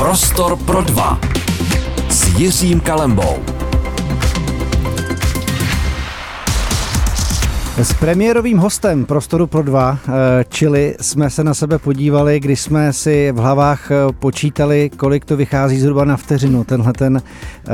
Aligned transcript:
Prostor 0.00 0.56
pro 0.56 0.82
dva 0.82 1.20
s 2.08 2.38
Jiřím 2.38 2.80
Kalembou. 2.80 3.59
S 7.80 7.92
premiérovým 7.92 8.58
hostem 8.58 9.04
Prostoru 9.04 9.46
pro 9.46 9.62
dva, 9.62 9.98
eh, 10.08 10.44
čili 10.48 10.96
jsme 11.00 11.30
se 11.30 11.44
na 11.44 11.54
sebe 11.54 11.78
podívali, 11.78 12.40
když 12.40 12.60
jsme 12.60 12.92
si 12.92 13.32
v 13.32 13.36
hlavách 13.36 13.90
eh, 13.90 13.94
počítali, 14.18 14.90
kolik 14.96 15.24
to 15.24 15.36
vychází 15.36 15.80
zhruba 15.80 16.04
na 16.04 16.16
vteřinu, 16.16 16.64
tenhle 16.64 16.92
ten, 16.92 17.22
eh, 17.22 17.70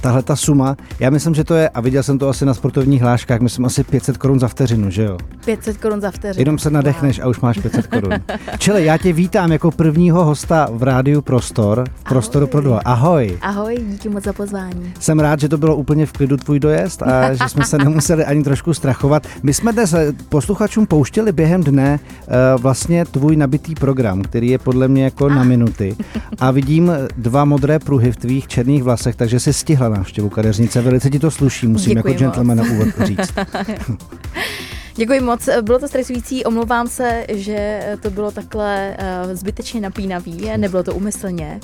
tahle 0.00 0.22
ta 0.22 0.36
suma. 0.36 0.76
Já 1.00 1.10
myslím, 1.10 1.34
že 1.34 1.44
to 1.44 1.54
je, 1.54 1.68
a 1.68 1.80
viděl 1.80 2.02
jsem 2.02 2.18
to 2.18 2.28
asi 2.28 2.46
na 2.46 2.54
sportovních 2.54 3.02
hláškách, 3.02 3.40
myslím 3.40 3.64
asi 3.64 3.84
500 3.84 4.16
korun 4.16 4.40
za 4.40 4.48
vteřinu, 4.48 4.90
že 4.90 5.02
jo? 5.04 5.18
500 5.44 5.76
korun 5.76 6.00
za 6.00 6.10
vteřinu. 6.10 6.40
Jenom 6.40 6.58
se 6.58 6.70
nadechneš 6.70 7.20
a 7.20 7.26
už 7.26 7.40
máš 7.40 7.58
500 7.58 7.86
korun. 7.86 8.12
Čili 8.58 8.84
já 8.84 8.98
tě 8.98 9.12
vítám 9.12 9.52
jako 9.52 9.70
prvního 9.70 10.24
hosta 10.24 10.68
v 10.72 10.82
rádiu 10.82 11.22
Prostor, 11.22 11.84
v 11.94 12.04
Prostoru 12.04 12.44
Ahoj. 12.44 12.50
pro 12.50 12.60
dva. 12.60 12.80
Ahoj. 12.84 13.38
Ahoj, 13.40 13.78
díky 13.88 14.08
moc 14.08 14.24
za 14.24 14.32
pozvání. 14.32 14.92
Jsem 15.00 15.20
rád, 15.20 15.40
že 15.40 15.48
to 15.48 15.58
bylo 15.58 15.76
úplně 15.76 16.06
v 16.06 16.12
klidu 16.12 16.36
tvůj 16.36 16.60
dojezd 16.60 17.02
a 17.02 17.34
že 17.34 17.48
jsme 17.48 17.64
se 17.64 17.78
nemuseli 17.78 18.24
ani 18.24 18.44
trošku 18.44 18.74
strachovat. 18.74 19.27
My 19.42 19.54
jsme 19.54 19.72
dnes 19.72 19.92
eh, 19.92 20.12
posluchačům 20.28 20.86
pouštěli 20.86 21.32
během 21.32 21.64
dne 21.64 22.00
eh, 22.00 22.28
vlastně 22.56 23.04
tvůj 23.04 23.36
nabitý 23.36 23.74
program, 23.74 24.22
který 24.22 24.48
je 24.48 24.58
podle 24.58 24.88
mě 24.88 25.04
jako 25.04 25.28
na 25.28 25.44
minuty. 25.44 25.96
A 26.38 26.50
vidím 26.50 26.92
dva 27.16 27.44
modré 27.44 27.78
pruhy 27.78 28.12
v 28.12 28.16
tvých 28.16 28.46
černých 28.46 28.82
vlasech, 28.82 29.16
takže 29.16 29.40
si 29.40 29.52
stihla 29.52 29.88
návštěvu 29.88 30.28
kadeřnice. 30.28 30.82
Velice 30.82 31.10
ti 31.10 31.18
to 31.18 31.30
sluší, 31.30 31.66
musím 31.66 31.94
Děkuji 31.94 32.08
jako 32.08 32.18
gentleman 32.18 32.56
na 32.56 32.64
úvod 32.64 32.88
říct. 33.04 33.34
Děkuji 34.98 35.20
moc, 35.20 35.48
bylo 35.62 35.78
to 35.78 35.88
stresující, 35.88 36.44
omlouvám 36.44 36.88
se, 36.88 37.26
že 37.28 37.80
to 38.02 38.10
bylo 38.10 38.30
takhle 38.30 38.96
uh, 39.24 39.32
zbytečně 39.32 39.80
napínavý, 39.80 40.50
nebylo 40.56 40.82
to 40.82 40.94
úmyslně 40.94 41.60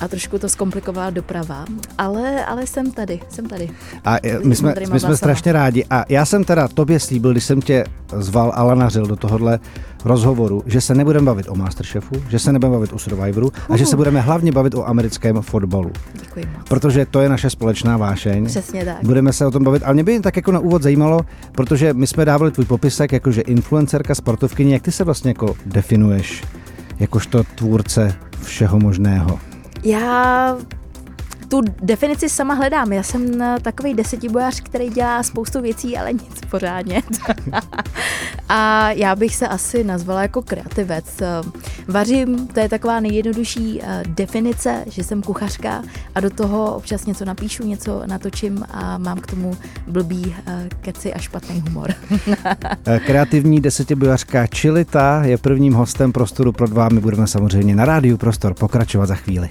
a 0.00 0.08
trošku 0.08 0.38
to 0.38 0.48
zkomplikovala 0.48 1.10
doprava, 1.10 1.64
ale, 1.98 2.44
ale 2.44 2.66
jsem 2.66 2.92
tady, 2.92 3.20
jsem 3.28 3.46
tady. 3.46 3.70
A 4.04 4.16
eh, 4.22 4.38
my 4.38 4.56
jsme, 4.56 4.74
my 4.92 5.00
jsme 5.00 5.16
strašně 5.16 5.52
rádi. 5.52 5.84
A 5.90 6.04
já 6.08 6.24
jsem 6.24 6.44
teda 6.44 6.68
tobě 6.68 7.00
slíbil, 7.00 7.32
když 7.32 7.44
jsem 7.44 7.62
tě 7.62 7.84
zval 8.18 8.52
Alana 8.54 8.88
Řil 8.88 9.06
do 9.06 9.16
tohohle 9.16 9.58
rozhovoru, 10.04 10.62
že 10.66 10.80
se 10.80 10.94
nebudeme 10.94 11.26
bavit 11.26 11.46
o 11.48 11.54
Masterchefu, 11.54 12.14
že 12.28 12.38
se 12.38 12.52
nebudeme 12.52 12.74
bavit 12.74 12.92
o 12.92 12.98
Survivoru 12.98 13.52
a 13.68 13.76
že 13.76 13.86
se 13.86 13.96
budeme 13.96 14.20
hlavně 14.20 14.52
bavit 14.52 14.74
o 14.74 14.88
americkém 14.88 15.42
fotbalu. 15.42 15.90
Děkuji 16.12 16.46
moc. 16.58 16.68
Protože 16.68 17.06
to 17.06 17.20
je 17.20 17.28
naše 17.28 17.50
společná 17.50 17.96
vášeň. 17.96 18.44
Přesně 18.44 18.84
tak. 18.84 18.96
Budeme 19.02 19.32
se 19.32 19.46
o 19.46 19.50
tom 19.50 19.64
bavit, 19.64 19.82
ale 19.82 19.94
mě 19.94 20.04
by 20.04 20.20
tak 20.20 20.36
jako 20.36 20.52
na 20.52 20.60
úvod 20.60 20.82
zajímalo, 20.82 21.20
protože 21.52 21.94
my 21.94 22.06
jsme 22.06 22.24
dávali 22.24 22.50
tvůj 22.50 22.66
popisek, 22.66 23.12
jakože 23.12 23.40
influencerka, 23.40 24.14
sportovkyně, 24.14 24.74
jak 24.74 24.82
ty 24.82 24.92
se 24.92 25.04
vlastně 25.04 25.30
jako 25.30 25.56
definuješ, 25.66 26.44
jakožto 27.00 27.44
tvůrce 27.54 28.14
všeho 28.42 28.78
možného? 28.78 29.38
Já 29.84 30.56
tu 31.48 31.62
definici 31.82 32.28
sama 32.28 32.54
hledám. 32.54 32.92
Já 32.92 33.02
jsem 33.02 33.42
eh, 33.42 33.56
takový 33.62 33.94
desetibojař, 33.94 34.60
který 34.60 34.90
dělá 34.90 35.22
spoustu 35.22 35.60
věcí, 35.60 35.96
ale 35.96 36.12
nic 36.12 36.40
pořádně. 36.50 37.02
a 38.48 38.90
já 38.90 39.16
bych 39.16 39.36
se 39.36 39.48
asi 39.48 39.84
nazvala 39.84 40.22
jako 40.22 40.42
kreativec. 40.42 41.22
Eh, 41.22 41.26
Vařím, 41.88 42.48
to 42.48 42.60
je 42.60 42.68
taková 42.68 43.00
nejjednodušší 43.00 43.80
eh, 43.82 44.02
definice, 44.08 44.84
že 44.86 45.04
jsem 45.04 45.22
kuchařka 45.22 45.82
a 46.14 46.20
do 46.20 46.30
toho 46.30 46.74
občas 46.74 47.06
něco 47.06 47.24
napíšu, 47.24 47.66
něco 47.66 48.02
natočím 48.06 48.64
a 48.70 48.98
mám 48.98 49.20
k 49.20 49.26
tomu 49.26 49.56
blbý 49.86 50.36
keci 50.80 51.14
a 51.14 51.18
špatný 51.18 51.60
humor. 51.60 51.94
Kreativní 53.06 53.60
desetibojařka 53.60 54.46
Čilita 54.46 55.24
je 55.24 55.38
prvním 55.38 55.72
hostem 55.72 56.12
Prostoru 56.12 56.52
pro 56.52 56.66
dva. 56.66 56.88
My 56.88 57.00
budeme 57.00 57.26
samozřejmě 57.26 57.74
na 57.74 57.84
rádiu 57.84 58.16
Prostor 58.16 58.54
pokračovat 58.54 59.06
za 59.06 59.14
chvíli. 59.14 59.48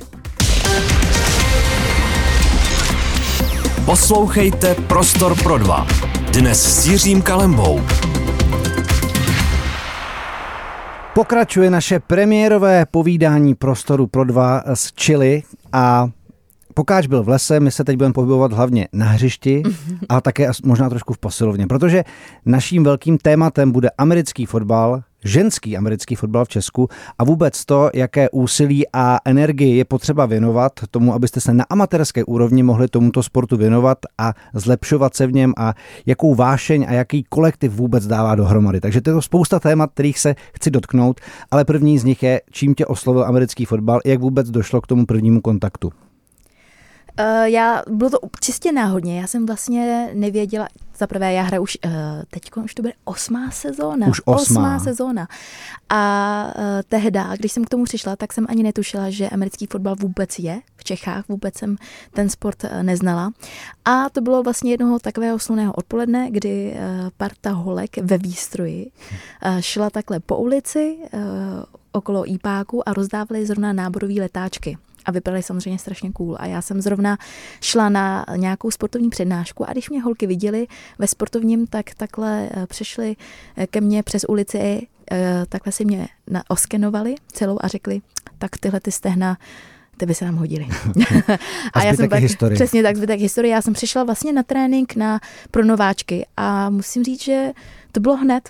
Poslouchejte 3.87 4.75
Prostor 4.75 5.43
pro 5.43 5.57
dva. 5.57 5.87
Dnes 6.33 6.81
s 6.81 6.87
Jiřím 6.87 7.21
Kalembou. 7.21 7.81
Pokračuje 11.13 11.69
naše 11.69 11.99
premiérové 11.99 12.85
povídání 12.85 13.55
Prostoru 13.55 14.07
pro 14.07 14.23
dva 14.23 14.63
z 14.73 14.91
Chili 15.01 15.43
a 15.73 16.09
Pokáč 16.73 17.07
byl 17.07 17.23
v 17.23 17.29
lese, 17.29 17.59
my 17.59 17.71
se 17.71 17.83
teď 17.83 17.97
budeme 17.97 18.13
pohybovat 18.13 18.53
hlavně 18.53 18.87
na 18.93 19.05
hřišti 19.05 19.63
a 20.09 20.21
také 20.21 20.51
možná 20.63 20.89
trošku 20.89 21.13
v 21.13 21.17
posilovně, 21.17 21.67
protože 21.67 22.03
naším 22.45 22.83
velkým 22.83 23.17
tématem 23.17 23.71
bude 23.71 23.89
americký 23.97 24.45
fotbal, 24.45 25.01
ženský 25.23 25.77
americký 25.77 26.15
fotbal 26.15 26.45
v 26.45 26.49
Česku 26.49 26.89
a 27.19 27.23
vůbec 27.23 27.65
to, 27.65 27.89
jaké 27.93 28.29
úsilí 28.29 28.85
a 28.93 29.19
energii 29.25 29.77
je 29.77 29.85
potřeba 29.85 30.25
věnovat 30.25 30.71
tomu, 30.91 31.13
abyste 31.13 31.41
se 31.41 31.53
na 31.53 31.65
amatérské 31.69 32.23
úrovni 32.23 32.63
mohli 32.63 32.87
tomuto 32.87 33.23
sportu 33.23 33.57
věnovat 33.57 33.97
a 34.17 34.33
zlepšovat 34.53 35.15
se 35.15 35.27
v 35.27 35.33
něm 35.33 35.53
a 35.57 35.73
jakou 36.05 36.35
vášeň 36.35 36.85
a 36.89 36.93
jaký 36.93 37.23
kolektiv 37.23 37.71
vůbec 37.71 38.07
dává 38.07 38.35
dohromady. 38.35 38.81
Takže 38.81 39.01
to 39.01 39.09
je 39.09 39.21
spousta 39.21 39.59
témat, 39.59 39.91
kterých 39.91 40.19
se 40.19 40.35
chci 40.53 40.71
dotknout, 40.71 41.21
ale 41.51 41.65
první 41.65 41.99
z 41.99 42.03
nich 42.03 42.23
je, 42.23 42.41
čím 42.51 42.75
tě 42.75 42.85
oslovil 42.85 43.25
americký 43.25 43.65
fotbal, 43.65 43.99
jak 44.05 44.19
vůbec 44.19 44.49
došlo 44.49 44.81
k 44.81 44.87
tomu 44.87 45.05
prvnímu 45.05 45.41
kontaktu. 45.41 45.91
Uh, 47.19 47.43
já, 47.43 47.83
bylo 47.89 48.09
to 48.09 48.19
čistě 48.39 48.71
náhodně, 48.71 49.19
já 49.19 49.27
jsem 49.27 49.45
vlastně 49.45 50.09
nevěděla, 50.13 50.67
za 50.97 51.07
prvé 51.07 51.33
já 51.33 51.43
hraju 51.43 51.63
už, 51.63 51.77
uh, 51.85 51.91
teď 52.29 52.51
už 52.63 52.75
to 52.75 52.81
bude 52.81 52.93
osmá 53.03 53.51
sezóna. 53.51 54.07
Už 54.07 54.21
osmá. 54.25 54.41
osmá 54.41 54.79
sezóna. 54.79 55.27
A 55.89 56.53
uh, 56.57 56.63
tehda, 56.87 57.35
když 57.35 57.51
jsem 57.51 57.65
k 57.65 57.69
tomu 57.69 57.83
přišla, 57.83 58.15
tak 58.15 58.33
jsem 58.33 58.45
ani 58.49 58.63
netušila, 58.63 59.09
že 59.09 59.29
americký 59.29 59.65
fotbal 59.65 59.95
vůbec 59.99 60.39
je 60.39 60.61
v 60.75 60.83
Čechách, 60.83 61.27
vůbec 61.27 61.57
jsem 61.57 61.75
ten 62.13 62.29
sport 62.29 62.63
uh, 62.63 62.83
neznala. 62.83 63.31
A 63.85 64.09
to 64.09 64.21
bylo 64.21 64.43
vlastně 64.43 64.71
jednoho 64.71 64.99
takového 64.99 65.39
slunného 65.39 65.73
odpoledne, 65.73 66.31
kdy 66.31 66.73
uh, 66.73 67.09
parta 67.17 67.51
holek 67.51 67.97
ve 67.97 68.17
výstroji 68.17 68.91
uh, 69.45 69.59
šla 69.59 69.89
takhle 69.89 70.19
po 70.19 70.37
ulici 70.37 70.97
uh, 71.13 71.19
okolo 71.91 72.31
Ipáku 72.31 72.89
a 72.89 72.93
rozdávali 72.93 73.45
zrovna 73.45 73.73
náborové 73.73 74.13
letáčky 74.13 74.77
a 75.07 75.11
vypadaly 75.11 75.43
samozřejmě 75.43 75.79
strašně 75.79 76.11
cool. 76.11 76.35
A 76.39 76.45
já 76.45 76.61
jsem 76.61 76.81
zrovna 76.81 77.17
šla 77.61 77.89
na 77.89 78.25
nějakou 78.35 78.71
sportovní 78.71 79.09
přednášku 79.09 79.69
a 79.69 79.71
když 79.71 79.89
mě 79.89 80.01
holky 80.01 80.27
viděly 80.27 80.67
ve 80.99 81.07
sportovním, 81.07 81.67
tak 81.67 81.93
takhle 81.97 82.49
eh, 82.51 82.67
přešly 82.67 83.15
eh, 83.57 83.67
ke 83.67 83.81
mně 83.81 84.03
přes 84.03 84.25
ulici, 84.29 84.87
eh, 85.11 85.45
takhle 85.49 85.71
si 85.71 85.85
mě 85.85 86.07
oskenovali 86.47 87.15
celou 87.31 87.57
a 87.61 87.67
řekli, 87.67 88.01
tak 88.37 88.57
tyhle 88.57 88.79
ty 88.79 88.91
stehna 88.91 89.37
ty 89.97 90.05
by 90.05 90.13
se 90.13 90.25
nám 90.25 90.35
hodily. 90.35 90.67
A 91.73 91.93
zbytek 91.93 92.11
je 92.11 92.17
historie. 92.17 92.55
Přesně 92.55 92.83
tak, 92.83 92.95
zbytek 92.95 93.19
historie. 93.19 93.51
Já 93.51 93.61
jsem 93.61 93.73
přišla 93.73 94.03
vlastně 94.03 94.33
na 94.33 94.43
trénink 94.43 94.95
na, 94.95 95.19
pro 95.51 95.65
nováčky 95.65 96.25
a 96.37 96.69
musím 96.69 97.03
říct, 97.03 97.23
že 97.23 97.51
to 97.91 97.99
bylo 97.99 98.15
hned 98.15 98.49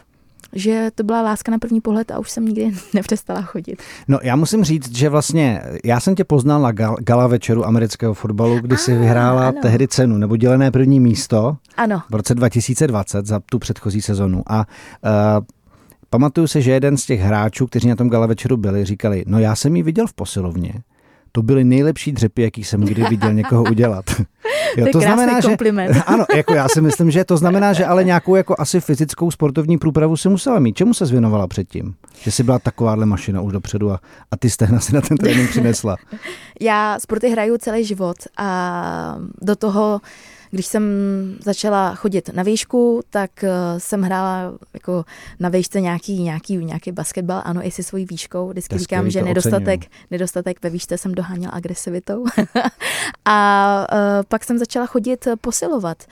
že 0.53 0.91
to 0.95 1.03
byla 1.03 1.21
láska 1.21 1.51
na 1.51 1.57
první 1.57 1.81
pohled 1.81 2.11
a 2.11 2.19
už 2.19 2.31
jsem 2.31 2.45
nikdy 2.45 2.71
nepřestala 2.93 3.41
chodit. 3.41 3.81
No 4.07 4.19
já 4.23 4.35
musím 4.35 4.63
říct, 4.63 4.95
že 4.97 5.09
vlastně 5.09 5.61
já 5.83 5.99
jsem 5.99 6.15
tě 6.15 6.23
poznal 6.23 6.61
na 6.61 6.71
gal- 6.71 6.97
gala 6.99 7.27
večeru 7.27 7.65
amerického 7.65 8.13
fotbalu, 8.13 8.59
kdy 8.59 8.77
jsi 8.77 8.97
vyhrála 8.97 9.47
ano. 9.47 9.59
tehdy 9.61 9.87
cenu, 9.87 10.17
nebo 10.17 10.37
dělené 10.37 10.71
první 10.71 10.99
místo 10.99 11.57
Ano, 11.77 12.01
v 12.09 12.15
roce 12.15 12.35
2020 12.35 13.25
za 13.25 13.39
tu 13.39 13.59
předchozí 13.59 14.01
sezonu. 14.01 14.43
A 14.47 14.57
uh, 14.59 15.45
pamatuju 16.09 16.47
se, 16.47 16.61
že 16.61 16.71
jeden 16.71 16.97
z 16.97 17.05
těch 17.05 17.19
hráčů, 17.19 17.67
kteří 17.67 17.87
na 17.87 17.95
tom 17.95 18.09
gala 18.09 18.27
večeru 18.27 18.57
byli, 18.57 18.85
říkali, 18.85 19.23
no 19.27 19.39
já 19.39 19.55
jsem 19.55 19.75
ji 19.75 19.83
viděl 19.83 20.07
v 20.07 20.13
posilovně, 20.13 20.73
to 21.31 21.43
byly 21.43 21.63
nejlepší 21.63 22.11
dřepy, 22.11 22.41
jaký 22.41 22.63
jsem 22.63 22.81
kdy 22.81 23.03
viděl 23.03 23.33
někoho 23.33 23.63
udělat. 23.63 24.05
Jo, 24.77 24.87
To 24.91 24.99
je 24.99 25.05
krásný 25.05 25.41
kompliment. 25.41 25.93
Že, 25.93 26.03
ano, 26.07 26.25
jako 26.35 26.53
já 26.53 26.69
si 26.69 26.81
myslím, 26.81 27.11
že 27.11 27.25
to 27.25 27.37
znamená, 27.37 27.73
že 27.73 27.85
ale 27.85 28.03
nějakou 28.03 28.35
jako 28.35 28.55
asi 28.59 28.79
fyzickou 28.81 29.31
sportovní 29.31 29.77
průpravu 29.77 30.17
si 30.17 30.29
musela 30.29 30.59
mít. 30.59 30.77
Čemu 30.77 30.93
se 30.93 31.05
věnovala 31.05 31.47
předtím? 31.47 31.95
Že 32.21 32.31
jsi 32.31 32.43
byla 32.43 32.59
takováhle 32.59 33.05
mašina 33.05 33.41
už 33.41 33.53
dopředu 33.53 33.91
a, 33.91 33.99
a 34.31 34.37
ty 34.37 34.49
stehna 34.49 34.79
si 34.79 34.95
na 34.95 35.01
ten 35.01 35.17
trénink 35.17 35.49
přinesla. 35.49 35.95
Já 36.61 36.97
sporty 36.99 37.29
hraju 37.29 37.57
celý 37.57 37.85
život 37.85 38.17
a 38.37 39.17
do 39.41 39.55
toho, 39.55 40.01
když 40.49 40.65
jsem 40.65 40.83
začala 41.43 41.95
chodit 41.95 42.29
na 42.33 42.43
výšku, 42.43 43.01
tak 43.09 43.43
eh, 43.43 43.49
jsem 43.77 44.01
hrála 44.01 44.53
jako 44.73 45.05
na 45.39 45.49
výšce 45.49 45.81
nějaký, 45.81 46.23
nějaký, 46.23 46.57
nějaký 46.57 46.91
basketbal, 46.91 47.41
ano, 47.45 47.67
i 47.67 47.71
se 47.71 47.83
svojí 47.83 48.05
výškou. 48.05 48.49
Vždycky 48.49 48.75
je 48.75 48.79
říkám, 48.79 49.09
že 49.09 49.21
nedostatek, 49.21 49.85
nedostatek 50.11 50.63
ve 50.63 50.69
výšce 50.69 50.97
jsem 50.97 51.15
doháněla 51.15 51.53
agresivitou. 51.53 52.25
a 53.25 53.87
eh, 53.91 54.23
pak 54.27 54.43
jsem 54.43 54.57
začala 54.57 54.85
chodit 54.85 55.27
posilovat. 55.41 56.03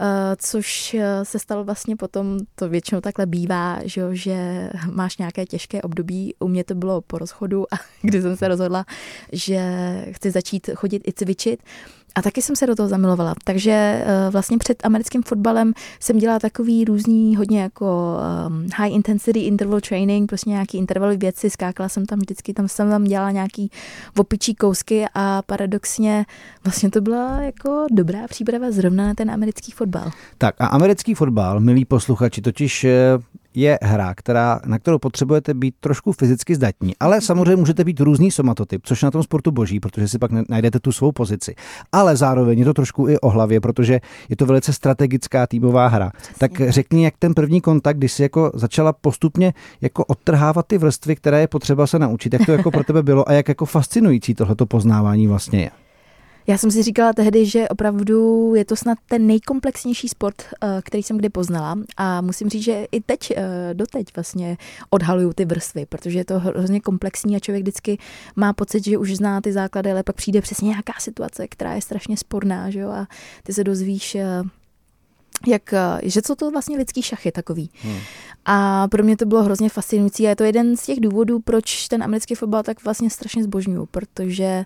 Uh, 0.00 0.06
což 0.38 0.96
se 1.22 1.38
stalo 1.38 1.64
vlastně 1.64 1.96
potom, 1.96 2.38
to 2.54 2.68
většinou 2.68 3.00
takhle 3.00 3.26
bývá, 3.26 3.78
že, 3.84 4.00
jo, 4.00 4.08
že 4.12 4.68
máš 4.90 5.18
nějaké 5.18 5.46
těžké 5.46 5.82
období. 5.82 6.34
U 6.38 6.48
mě 6.48 6.64
to 6.64 6.74
bylo 6.74 7.00
po 7.00 7.18
rozchodu, 7.18 7.74
a 7.74 7.76
kdy 8.02 8.22
jsem 8.22 8.36
se 8.36 8.48
rozhodla, 8.48 8.84
že 9.32 9.60
chci 10.10 10.30
začít 10.30 10.70
chodit 10.74 11.08
i 11.08 11.12
cvičit. 11.12 11.62
A 12.14 12.22
taky 12.22 12.42
jsem 12.42 12.56
se 12.56 12.66
do 12.66 12.74
toho 12.74 12.88
zamilovala. 12.88 13.34
Takže 13.44 14.04
uh, 14.04 14.32
vlastně 14.32 14.58
před 14.58 14.86
americkým 14.86 15.22
fotbalem 15.22 15.72
jsem 16.00 16.18
dělala 16.18 16.38
takový 16.38 16.84
různý, 16.84 17.36
hodně 17.36 17.62
jako 17.62 18.16
um, 18.48 18.66
high 18.76 18.92
intensity 18.92 19.40
interval 19.40 19.80
training, 19.80 20.28
prostě 20.28 20.50
nějaký 20.50 20.78
intervaly 20.78 21.16
věci, 21.16 21.50
skákala 21.50 21.88
jsem 21.88 22.06
tam 22.06 22.18
vždycky, 22.18 22.54
tam 22.54 22.68
jsem 22.68 22.90
tam 22.90 23.04
dělala 23.04 23.30
nějaký 23.30 23.70
opičí 24.16 24.54
kousky 24.54 25.04
a 25.14 25.42
paradoxně 25.46 26.24
vlastně 26.64 26.90
to 26.90 27.00
byla 27.00 27.40
jako 27.40 27.86
dobrá 27.90 28.28
příprava 28.28 28.70
zrovna 28.70 29.06
na 29.06 29.14
ten 29.14 29.30
americký 29.30 29.72
fotbal. 29.72 30.10
Tak 30.38 30.54
a 30.58 30.66
americký 30.66 31.14
fotbal, 31.14 31.60
milí 31.60 31.84
posluchači, 31.84 32.40
totiž 32.40 32.84
eh, 32.84 33.18
je 33.54 33.78
hra, 33.82 34.14
která, 34.14 34.60
na 34.66 34.78
kterou 34.78 34.98
potřebujete 34.98 35.54
být 35.54 35.74
trošku 35.80 36.12
fyzicky 36.12 36.54
zdatní, 36.54 36.92
ale 37.00 37.20
samozřejmě 37.20 37.56
můžete 37.56 37.84
být 37.84 38.00
různý 38.00 38.30
somatotyp, 38.30 38.80
což 38.84 39.02
na 39.02 39.10
tom 39.10 39.22
sportu 39.22 39.50
boží, 39.50 39.80
protože 39.80 40.08
si 40.08 40.18
pak 40.18 40.30
najdete 40.48 40.80
tu 40.80 40.92
svou 40.92 41.12
pozici. 41.12 41.54
Ale 41.92 42.16
zároveň 42.16 42.58
je 42.58 42.64
to 42.64 42.74
trošku 42.74 43.08
i 43.08 43.18
o 43.18 43.28
hlavě, 43.28 43.60
protože 43.60 44.00
je 44.28 44.36
to 44.36 44.46
velice 44.46 44.72
strategická 44.72 45.46
týmová 45.46 45.86
hra. 45.86 46.10
Přesně. 46.16 46.34
Tak 46.38 46.52
řekni, 46.68 47.04
jak 47.04 47.14
ten 47.18 47.34
první 47.34 47.60
kontakt, 47.60 47.96
když 47.96 48.12
jsi 48.12 48.22
jako 48.22 48.50
začala 48.54 48.92
postupně 48.92 49.54
jako 49.80 50.04
odtrhávat 50.04 50.66
ty 50.66 50.78
vrstvy, 50.78 51.16
které 51.16 51.40
je 51.40 51.48
potřeba 51.48 51.86
se 51.86 51.98
naučit, 51.98 52.32
jak 52.32 52.46
to 52.46 52.52
jako 52.52 52.70
pro 52.70 52.84
tebe 52.84 53.02
bylo 53.02 53.28
a 53.28 53.32
jak 53.32 53.48
jako 53.48 53.66
fascinující 53.66 54.34
tohleto 54.34 54.66
poznávání 54.66 55.26
vlastně 55.26 55.60
je. 55.60 55.81
Já 56.46 56.58
jsem 56.58 56.70
si 56.70 56.82
říkala 56.82 57.12
tehdy, 57.12 57.46
že 57.46 57.68
opravdu 57.68 58.52
je 58.54 58.64
to 58.64 58.76
snad 58.76 58.98
ten 59.08 59.26
nejkomplexnější 59.26 60.08
sport, 60.08 60.42
eh, 60.42 60.80
který 60.84 61.02
jsem 61.02 61.18
kdy 61.18 61.28
poznala 61.28 61.78
a 61.96 62.20
musím 62.20 62.48
říct, 62.48 62.64
že 62.64 62.86
i 62.92 63.00
teď, 63.00 63.30
eh, 63.36 63.44
doteď 63.72 64.06
vlastně 64.16 64.56
odhaluju 64.90 65.32
ty 65.32 65.44
vrstvy, 65.44 65.86
protože 65.86 66.18
je 66.18 66.24
to 66.24 66.38
hrozně 66.38 66.80
komplexní 66.80 67.36
a 67.36 67.40
člověk 67.40 67.62
vždycky 67.62 67.98
má 68.36 68.52
pocit, 68.52 68.84
že 68.84 68.98
už 68.98 69.16
zná 69.16 69.40
ty 69.40 69.52
základy, 69.52 69.90
ale 69.92 70.02
pak 70.02 70.16
přijde 70.16 70.40
přesně 70.40 70.68
nějaká 70.68 70.92
situace, 70.98 71.48
která 71.48 71.74
je 71.74 71.82
strašně 71.82 72.16
sporná, 72.16 72.70
že 72.70 72.80
jo, 72.80 72.90
a 72.90 73.06
ty 73.42 73.52
se 73.52 73.64
dozvíš, 73.64 74.14
eh, 74.14 74.42
jak, 75.46 75.74
že 76.02 76.22
co 76.22 76.36
to 76.36 76.50
vlastně 76.50 76.76
lidský 76.76 77.02
šachy 77.02 77.32
takový. 77.32 77.70
Hmm. 77.82 77.98
A 78.44 78.88
pro 78.88 79.02
mě 79.02 79.16
to 79.16 79.26
bylo 79.26 79.42
hrozně 79.42 79.68
fascinující 79.68 80.26
a 80.26 80.28
je 80.28 80.36
to 80.36 80.44
jeden 80.44 80.76
z 80.76 80.86
těch 80.86 81.00
důvodů, 81.00 81.40
proč 81.40 81.88
ten 81.88 82.02
americký 82.02 82.34
fotbal 82.34 82.62
tak 82.62 82.84
vlastně 82.84 83.10
strašně 83.10 83.44
zbožňuju, 83.44 83.86
protože 83.86 84.64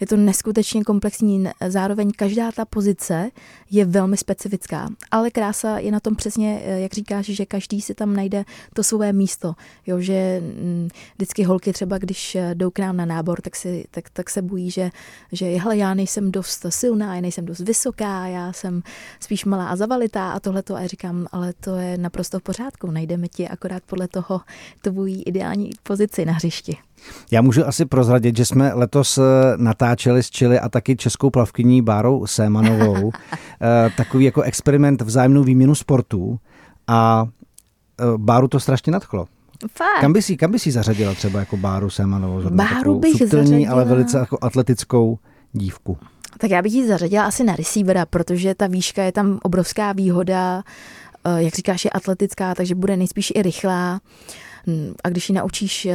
je 0.00 0.06
to 0.06 0.16
neskutečně 0.16 0.84
komplexní, 0.84 1.44
zároveň 1.68 2.12
každá 2.16 2.52
ta 2.52 2.64
pozice 2.64 3.30
je 3.70 3.84
velmi 3.84 4.16
specifická, 4.16 4.88
ale 5.10 5.30
krása 5.30 5.78
je 5.78 5.92
na 5.92 6.00
tom 6.00 6.16
přesně, 6.16 6.62
eh, 6.64 6.80
jak 6.80 6.92
říkáš, 6.92 7.26
že 7.26 7.46
každý 7.46 7.80
si 7.80 7.94
tam 7.94 8.16
najde 8.16 8.44
to 8.74 8.82
své 8.82 9.12
místo, 9.12 9.54
jo, 9.86 10.00
že 10.00 10.42
vždycky 11.14 11.42
holky 11.42 11.72
třeba, 11.72 11.98
když 11.98 12.34
eh, 12.34 12.54
jdou 12.54 12.70
k 12.70 12.78
nám 12.78 12.96
na 12.96 13.04
nábor, 13.04 13.40
tak, 13.40 13.56
si, 13.56 13.84
tak, 13.90 14.10
tak 14.10 14.30
se 14.30 14.42
bojí, 14.42 14.70
že, 14.70 14.90
že 15.32 15.46
hele, 15.46 15.76
já 15.76 15.94
nejsem 15.94 16.32
dost 16.32 16.66
silná, 16.68 17.14
já 17.14 17.20
nejsem 17.20 17.46
dost 17.46 17.60
vysoká, 17.60 18.26
já 18.26 18.52
jsem 18.52 18.82
spíš 19.20 19.44
malá 19.44 19.68
a 19.68 19.76
zavalitá 19.76 20.32
a 20.32 20.40
tohleto 20.40 20.74
a 20.74 20.80
já 20.80 20.86
říkám, 20.86 21.26
ale 21.32 21.52
to 21.60 21.76
je 21.76 21.98
naprosto 21.98 22.38
v 22.38 22.42
pořádku, 22.42 22.90
najdeme 22.90 23.28
ti 23.28 23.48
akorát 23.48 23.82
podle 23.86 24.08
toho 24.08 24.40
tvojí 24.82 25.22
ideální 25.22 25.70
pozici 25.82 26.24
na 26.24 26.32
hřišti. 26.32 26.76
Já 27.30 27.42
můžu 27.42 27.66
asi 27.66 27.84
prozradit, 27.84 28.36
že 28.36 28.44
jsme 28.44 28.72
letos 28.74 29.18
eh, 29.18 29.22
natáčeli 29.56 30.22
s 30.22 30.30
Čili 30.30 30.58
a 30.58 30.68
taky 30.68 30.96
českou 30.96 31.30
plavkyní 31.30 31.82
Bárou 31.82 32.26
Sémanovou 32.26 33.12
eh, 33.62 33.90
takový 33.96 34.24
jako 34.24 34.42
experiment 34.42 35.02
vzájemnou 35.02 35.42
výměnu 35.42 35.74
sportů 35.74 36.38
a 36.88 37.26
eh, 38.00 38.04
Báru 38.16 38.48
to 38.48 38.60
strašně 38.60 38.92
nadchlo. 38.92 39.26
Fakt. 39.70 40.00
Kam 40.00 40.12
by 40.12 40.22
si, 40.22 40.36
kam 40.36 40.52
by 40.52 40.58
si 40.58 40.70
zařadila 40.70 41.14
třeba 41.14 41.40
jako 41.40 41.56
Báru 41.56 41.90
Sémanovou? 41.90 42.50
Báru 42.50 42.98
bych 42.98 43.10
subtilní, 43.10 43.46
zařadila... 43.46 43.72
ale 43.72 43.84
velice 43.84 44.18
jako 44.18 44.38
atletickou 44.40 45.18
dívku. 45.52 45.98
Tak 46.38 46.50
já 46.50 46.62
bych 46.62 46.72
ji 46.72 46.88
zařadila 46.88 47.24
asi 47.24 47.44
na 47.44 47.56
receivera, 47.56 48.06
protože 48.06 48.54
ta 48.54 48.66
výška 48.66 49.02
je 49.02 49.12
tam 49.12 49.38
obrovská 49.42 49.92
výhoda, 49.92 50.62
jak 51.36 51.54
říkáš, 51.54 51.84
je 51.84 51.90
atletická, 51.90 52.54
takže 52.54 52.74
bude 52.74 52.96
nejspíš 52.96 53.32
i 53.36 53.42
rychlá. 53.42 54.00
Hm, 54.66 54.94
a 55.04 55.08
když 55.08 55.28
ji 55.28 55.34
naučíš 55.34 55.88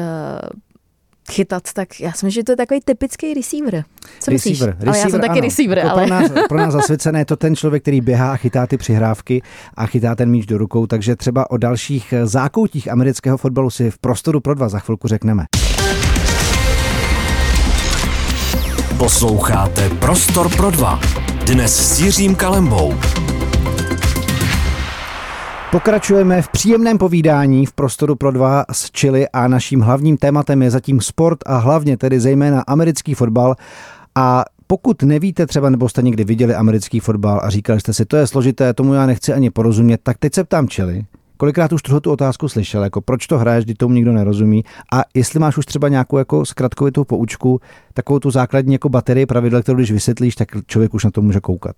chytat, 1.32 1.64
tak 1.74 2.00
já 2.00 2.12
si 2.12 2.26
myslím, 2.26 2.42
že 2.42 2.44
to 2.44 2.52
je 2.52 2.56
takový 2.56 2.80
typický 2.86 3.34
receiver. 3.34 3.84
Co 4.20 4.32
myslíš? 4.32 4.62
Receiver, 4.62 4.88
ale 4.88 4.98
já 4.98 5.10
jsem 5.10 5.22
taky 5.22 5.32
ano. 5.32 5.42
receiver, 5.42 5.78
jako 5.78 5.90
ale... 5.90 6.06
Pro 6.06 6.16
nás, 6.16 6.32
pro 6.48 6.58
nás 6.58 6.74
zasvěcené 6.80 7.20
je 7.20 7.26
to 7.26 7.36
ten 7.36 7.56
člověk, 7.56 7.82
který 7.84 8.02
běhá 8.02 8.32
a 8.32 8.36
chytá 8.36 8.68
ty 8.68 8.78
přihrávky 8.78 9.42
a 9.74 9.86
chytá 9.86 10.16
ten 10.16 10.30
míč 10.30 10.46
do 10.46 10.58
rukou, 10.58 10.88
takže 10.88 11.16
třeba 11.16 11.52
o 11.52 11.58
dalších 11.58 12.14
zákoutích 12.24 12.92
amerického 12.92 13.38
fotbalu 13.38 13.70
si 13.70 13.92
v 13.92 13.98
prostoru 13.98 14.40
pro 14.40 14.54
dva 14.54 14.70
za 14.70 14.80
chvilku 14.80 15.08
řekneme. 15.08 15.46
Posloucháte 18.98 19.90
Prostor 19.90 20.56
pro 20.56 20.72
dva. 20.72 21.00
Dnes 21.46 21.96
s 21.96 22.00
Jiřím 22.00 22.36
Kalembou. 22.36 22.94
Pokračujeme 25.72 26.42
v 26.42 26.50
příjemném 26.50 26.98
povídání 26.98 27.66
v 27.66 27.74
prostoru 27.74 28.16
pro 28.16 28.32
dva 28.32 28.66
z 28.72 28.92
Chile 28.92 29.28
a 29.34 29.48
naším 29.48 29.82
hlavním 29.82 30.18
tématem 30.18 30.62
je 30.62 30.72
zatím 30.72 31.02
sport 31.02 31.40
a 31.46 31.58
hlavně 31.58 31.98
tedy 31.98 32.20
zejména 32.20 32.62
americký 32.68 33.14
fotbal. 33.14 33.56
A 34.16 34.46
pokud 34.68 35.04
nevíte 35.04 35.48
třeba, 35.48 35.70
nebo 35.70 35.90
jste 35.90 36.02
někdy 36.02 36.24
viděli 36.24 36.56
americký 36.56 37.00
fotbal 37.00 37.40
a 37.44 37.50
říkali 37.50 37.80
jste 37.80 37.94
si, 37.94 38.06
to 38.06 38.18
je 38.18 38.28
složité, 38.28 38.74
tomu 38.74 38.94
já 38.94 39.06
nechci 39.06 39.34
ani 39.34 39.50
porozumět, 39.50 40.00
tak 40.04 40.18
teď 40.18 40.34
se 40.34 40.44
ptám 40.44 40.68
Chile. 40.68 41.02
Kolikrát 41.38 41.74
už 41.74 41.82
tuhle 41.82 42.02
tu 42.02 42.12
otázku 42.12 42.50
slyšel, 42.50 42.84
jako 42.84 43.02
proč 43.02 43.28
to 43.28 43.38
hraješ, 43.38 43.66
když 43.66 43.78
tomu 43.78 43.94
nikdo 43.94 44.12
nerozumí 44.12 44.64
a 44.94 45.04
jestli 45.14 45.40
máš 45.40 45.58
už 45.58 45.66
třeba 45.66 45.90
nějakou 45.90 46.18
jako 46.18 46.46
zkratkovitou 46.46 47.04
poučku, 47.04 47.62
takovou 47.94 48.20
tu 48.20 48.32
základní 48.32 48.74
jako 48.74 48.90
baterii 48.90 49.26
pravidel, 49.26 49.62
kterou 49.62 49.78
když 49.78 49.92
vysvětlíš, 49.92 50.36
tak 50.36 50.48
člověk 50.68 50.94
už 50.94 51.04
na 51.04 51.12
to 51.12 51.22
může 51.22 51.40
koukat 51.40 51.76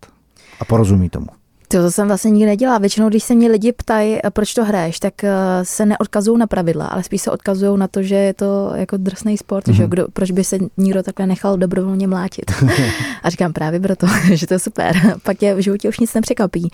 a 0.59 0.65
porozumí 0.65 1.09
tomu. 1.09 1.40
To, 1.71 1.77
to 1.77 1.91
jsem 1.91 2.07
vlastně 2.07 2.31
nikdy 2.31 2.45
nedělala. 2.45 2.77
Většinou, 2.77 3.09
když 3.09 3.23
se 3.23 3.35
mě 3.35 3.51
lidi 3.51 3.71
ptají, 3.71 4.19
proč 4.29 4.53
to 4.53 4.65
hraješ, 4.65 4.99
tak 4.99 5.23
eh, 5.23 5.31
se 5.63 5.85
neodkazují 5.85 6.39
na 6.39 6.47
pravidla, 6.47 6.85
ale 6.85 7.03
spíš 7.03 7.21
se 7.21 7.31
odkazují 7.31 7.79
na 7.79 7.87
to, 7.87 8.03
že 8.03 8.15
je 8.15 8.33
to 8.33 8.71
jako 8.75 8.97
drsný 8.97 9.37
sport, 9.37 9.67
mm-hmm. 9.67 9.73
že 9.73 9.87
kdo, 9.87 10.07
proč 10.13 10.31
by 10.31 10.43
se 10.43 10.57
nikdo 10.77 11.03
takhle 11.03 11.27
nechal 11.27 11.57
dobrovolně 11.57 12.07
mlátit. 12.07 12.51
a 13.23 13.29
říkám 13.29 13.53
právě 13.53 13.79
proto, 13.79 14.07
že 14.33 14.47
to 14.47 14.53
je 14.53 14.59
super. 14.59 15.17
Pak 15.23 15.37
tě 15.37 15.53
v 15.53 15.59
životě 15.59 15.89
už 15.89 15.99
nic 15.99 16.13
nepřekvapí. 16.13 16.71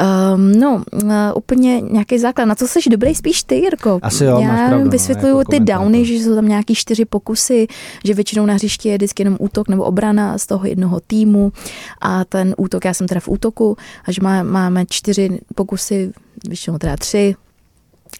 Um, 0.00 0.52
no, 0.52 0.82
uh, 0.92 1.10
úplně 1.34 1.80
nějaký 1.80 2.18
základ. 2.18 2.44
Na 2.44 2.54
co 2.54 2.68
jsi 2.68 2.90
dobrý 2.90 3.14
spíš 3.14 3.42
ty, 3.42 3.54
Jirko? 3.54 3.98
Asi 4.02 4.24
jo, 4.24 4.40
Já 4.40 4.68
pravdu, 4.68 4.90
vysvětluju 4.90 5.34
no, 5.34 5.40
jako 5.40 5.50
ty 5.50 5.60
downy, 5.60 6.04
že 6.04 6.14
jsou 6.14 6.34
tam 6.34 6.48
nějaký 6.48 6.74
čtyři 6.74 7.04
pokusy, 7.04 7.66
že 8.04 8.14
většinou 8.14 8.46
na 8.46 8.54
hřišti 8.54 8.88
je 8.88 8.96
vždycky 8.96 9.22
jenom 9.22 9.36
útok 9.40 9.68
nebo 9.68 9.84
obrana 9.84 10.38
z 10.38 10.46
toho 10.46 10.66
jednoho 10.66 11.00
týmu 11.00 11.52
a 12.00 12.24
ten 12.24 12.54
útok, 12.56 12.84
já 12.84 12.94
jsem 12.94 13.08
teda 13.08 13.20
v 13.20 13.28
útoku, 13.28 13.76
a 14.04 14.12
že 14.12 14.20
má, 14.22 14.42
máme 14.42 14.84
čtyři 14.88 15.40
pokusy, 15.54 16.12
většinou 16.48 16.78
teda 16.78 16.96
tři, 16.96 17.34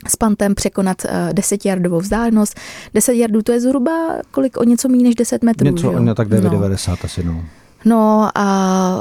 s 0.08 0.16
pantem 0.16 0.54
překonat 0.54 0.96
uh, 1.04 1.32
10 1.32 1.66
jardovou 1.66 2.00
vzdálenost. 2.00 2.60
10 2.94 3.14
jardů 3.14 3.42
to 3.42 3.52
je 3.52 3.60
zhruba 3.60 4.16
kolik 4.30 4.56
o 4.56 4.64
něco 4.64 4.88
méně 4.88 5.04
než 5.04 5.14
10 5.14 5.42
metrů. 5.42 5.66
Něco, 5.66 5.92
že 5.92 5.96
jo? 5.96 6.14
tak 6.14 6.28
9,90 6.28 6.90
no. 6.90 6.96
asi 7.04 7.24
no. 7.24 7.44
No 7.84 8.30
a 8.34 8.46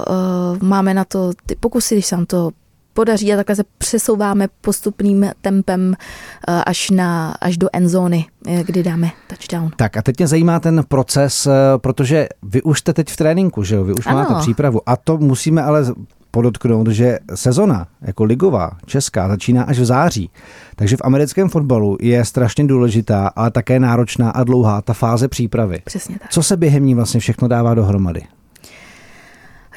uh, 0.10 0.68
máme 0.68 0.94
na 0.94 1.06
to 1.06 1.32
ty 1.46 1.56
pokusy, 1.56 1.96
když 1.96 2.06
se 2.06 2.16
nám 2.16 2.26
to 2.26 2.52
podaří 2.94 3.34
a 3.34 3.36
takhle 3.36 3.56
se 3.56 3.64
přesouváme 3.78 4.48
postupným 4.62 5.26
tempem 5.42 5.88
uh, 5.88 6.62
až, 6.66 6.90
na, 6.90 7.36
až 7.42 7.58
do 7.58 7.70
endzóny, 7.74 8.26
eh, 8.48 8.64
kdy 8.64 8.84
dáme 8.84 9.12
touchdown. 9.28 9.72
Tak 9.76 9.98
a 9.98 10.02
teď 10.02 10.18
mě 10.18 10.28
zajímá 10.28 10.60
ten 10.60 10.84
proces, 10.88 11.48
protože 11.78 12.28
vy 12.44 12.62
už 12.62 12.80
jste 12.80 12.94
teď 12.94 13.10
v 13.10 13.18
tréninku, 13.18 13.64
že 13.64 13.76
jo? 13.76 13.84
Vy 13.84 13.94
už 13.94 14.08
ano. 14.08 14.18
máte 14.18 14.36
přípravu 14.36 14.82
a 14.86 14.98
to 14.98 15.18
musíme 15.18 15.64
ale 15.64 15.86
podotknout, 16.32 16.88
že 16.88 17.20
sezona 17.36 17.88
jako 18.02 18.24
ligová, 18.24 18.72
česká, 18.86 19.28
začíná 19.28 19.64
až 19.64 19.80
v 19.80 19.86
září. 19.86 20.30
Takže 20.76 20.98
v 20.98 21.02
americkém 21.04 21.50
fotbalu 21.50 21.98
je 22.02 22.26
strašně 22.26 22.68
důležitá, 22.68 23.28
ale 23.28 23.52
také 23.52 23.80
náročná 23.80 24.30
a 24.30 24.44
dlouhá 24.44 24.82
ta 24.82 24.94
fáze 24.94 25.28
přípravy. 25.28 25.82
Přesně 25.86 26.20
tak. 26.20 26.32
Co 26.32 26.44
se 26.44 26.58
během 26.58 26.86
ní 26.86 26.96
vlastně 26.96 27.20
všechno 27.20 27.48
dává 27.48 27.74
dohromady? 27.74 28.22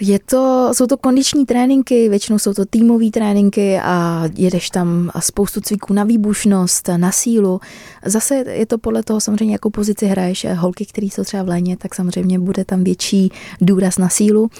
Je 0.00 0.18
to, 0.18 0.70
jsou 0.72 0.86
to 0.86 0.96
kondiční 0.96 1.46
tréninky, 1.46 2.08
většinou 2.08 2.38
jsou 2.38 2.54
to 2.54 2.64
týmové 2.64 3.10
tréninky 3.10 3.78
a 3.78 4.24
jedeš 4.36 4.70
tam 4.70 5.10
spoustu 5.20 5.60
cviků 5.60 5.94
na 5.94 6.04
výbušnost, 6.04 6.88
na 6.96 7.12
sílu. 7.12 7.60
Zase 8.04 8.34
je 8.34 8.66
to 8.66 8.78
podle 8.78 9.02
toho 9.02 9.20
samozřejmě, 9.20 9.54
jakou 9.54 9.70
pozici 9.70 10.06
hraješ. 10.06 10.46
Holky, 10.54 10.86
které 10.86 11.06
jsou 11.06 11.24
třeba 11.24 11.42
v 11.42 11.48
léně, 11.48 11.76
tak 11.76 11.94
samozřejmě 11.94 12.38
bude 12.38 12.64
tam 12.64 12.84
větší 12.84 13.32
důraz 13.60 13.98
na 13.98 14.08
sílu. 14.08 14.50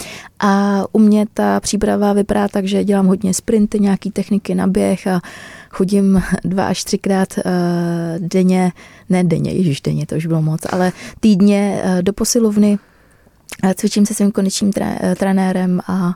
A 0.41 0.85
u 0.93 0.99
mě 0.99 1.27
ta 1.35 1.61
příprava 1.61 2.13
vypadá 2.13 2.49
tak, 2.49 2.67
že 2.67 2.85
dělám 2.85 3.07
hodně 3.07 3.35
sprinty, 3.35 3.81
nějaký 3.81 4.11
techniky 4.11 4.55
na 4.55 4.67
běh 4.67 5.07
a 5.07 5.21
chodím 5.71 6.23
dva 6.45 6.67
až 6.67 6.85
třikrát 6.85 7.29
uh, 7.39 7.43
denně, 8.19 8.73
ne 9.11 9.25
denně, 9.25 9.53
ježiš 9.53 9.81
denně, 9.81 10.07
to 10.07 10.15
už 10.15 10.27
bylo 10.27 10.43
moc, 10.43 10.61
ale 10.71 10.93
týdně 11.21 11.83
uh, 11.85 12.03
do 12.03 12.13
posilovny, 12.13 12.79
cvičím 13.75 14.07
se 14.07 14.15
svým 14.15 14.33
konečným 14.33 14.73
tre, 14.73 14.99
eh, 15.01 15.15
trenérem 15.15 15.81
a 15.87 16.15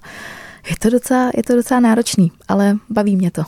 je 0.71 0.77
to, 0.81 0.91
docela, 0.91 1.31
je 1.37 1.43
to 1.43 1.55
docela 1.55 1.81
náročný, 1.81 2.33
ale 2.49 2.77
baví 2.91 3.17
mě 3.17 3.31
to. 3.31 3.43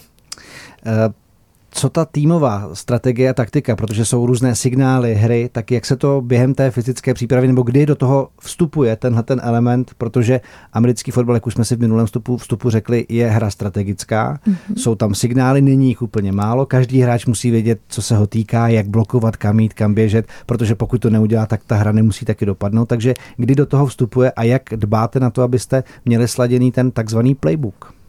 Co 1.72 1.88
ta 1.88 2.04
týmová 2.04 2.68
strategie 2.72 3.30
a 3.30 3.34
taktika, 3.34 3.76
protože 3.76 4.04
jsou 4.04 4.26
různé 4.26 4.54
signály 4.54 5.14
hry, 5.14 5.48
tak 5.52 5.70
jak 5.70 5.86
se 5.86 5.96
to 5.96 6.20
během 6.20 6.54
té 6.54 6.70
fyzické 6.70 7.14
přípravy 7.14 7.46
nebo 7.46 7.62
kdy 7.62 7.86
do 7.86 7.94
toho 7.94 8.28
vstupuje 8.40 8.96
tenhle 8.96 9.22
ten 9.22 9.40
element, 9.42 9.90
protože 9.98 10.40
americký 10.72 11.10
fotbal, 11.10 11.36
jak 11.36 11.46
už 11.46 11.54
jsme 11.54 11.64
si 11.64 11.76
v 11.76 11.80
minulém 11.80 12.06
vstupu, 12.06 12.36
vstupu 12.36 12.70
řekli, 12.70 13.06
je 13.08 13.30
hra 13.30 13.50
strategická. 13.50 14.38
Mm-hmm. 14.46 14.74
Jsou 14.76 14.94
tam 14.94 15.14
signály, 15.14 15.62
není 15.62 15.88
jich 15.88 16.02
úplně 16.02 16.32
málo. 16.32 16.66
Každý 16.66 17.00
hráč 17.00 17.26
musí 17.26 17.50
vědět, 17.50 17.80
co 17.88 18.02
se 18.02 18.16
ho 18.16 18.26
týká, 18.26 18.68
jak 18.68 18.88
blokovat, 18.88 19.36
kam 19.36 19.60
jít, 19.60 19.74
kam 19.74 19.94
běžet, 19.94 20.26
protože 20.46 20.74
pokud 20.74 21.00
to 21.00 21.10
neudělá, 21.10 21.46
tak 21.46 21.60
ta 21.66 21.76
hra 21.76 21.92
nemusí 21.92 22.24
taky 22.24 22.46
dopadnout. 22.46 22.86
Takže 22.86 23.14
kdy 23.36 23.54
do 23.54 23.66
toho 23.66 23.86
vstupuje 23.86 24.32
a 24.32 24.42
jak 24.42 24.62
dbáte 24.76 25.20
na 25.20 25.30
to, 25.30 25.42
abyste 25.42 25.84
měli 26.04 26.28
sladěný 26.28 26.72
ten 26.72 26.90
takzvaný 26.90 27.34
playbook? 27.34 27.99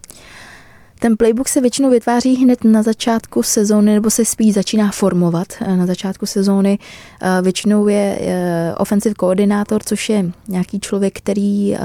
Ten 1.01 1.17
playbook 1.17 1.47
se 1.47 1.61
většinou 1.61 1.89
vytváří 1.89 2.35
hned 2.35 2.63
na 2.63 2.83
začátku 2.83 3.43
sezóny, 3.43 3.93
nebo 3.93 4.09
se 4.09 4.25
spíš 4.25 4.53
začíná 4.53 4.91
formovat 4.91 5.47
eh, 5.61 5.77
na 5.77 5.85
začátku 5.85 6.25
sezóny. 6.25 6.79
Eh, 7.21 7.41
většinou 7.41 7.87
je 7.87 8.17
eh, 8.21 8.75
offensive 8.77 9.15
koordinátor, 9.15 9.83
což 9.83 10.09
je 10.09 10.31
nějaký 10.47 10.79
člověk, 10.79 11.17
který 11.17 11.77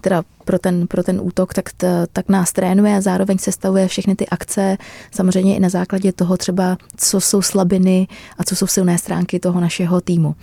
teda 0.00 0.22
pro 0.44 0.58
ten, 0.58 0.86
pro 0.86 1.02
ten 1.02 1.20
útok, 1.22 1.54
tak, 1.54 1.64
tak 2.12 2.28
nás 2.28 2.52
trénuje 2.52 2.96
a 2.96 3.00
zároveň 3.00 3.38
sestavuje 3.38 3.88
všechny 3.88 4.16
ty 4.16 4.26
akce, 4.26 4.76
samozřejmě 5.10 5.56
i 5.56 5.60
na 5.60 5.68
základě 5.68 6.12
toho 6.12 6.36
třeba, 6.36 6.76
co 6.96 7.20
jsou 7.20 7.42
slabiny 7.42 8.08
a 8.38 8.44
co 8.44 8.56
jsou 8.56 8.66
silné 8.66 8.98
stránky 8.98 9.40
toho 9.40 9.60
našeho 9.60 10.00
týmu. 10.00 10.34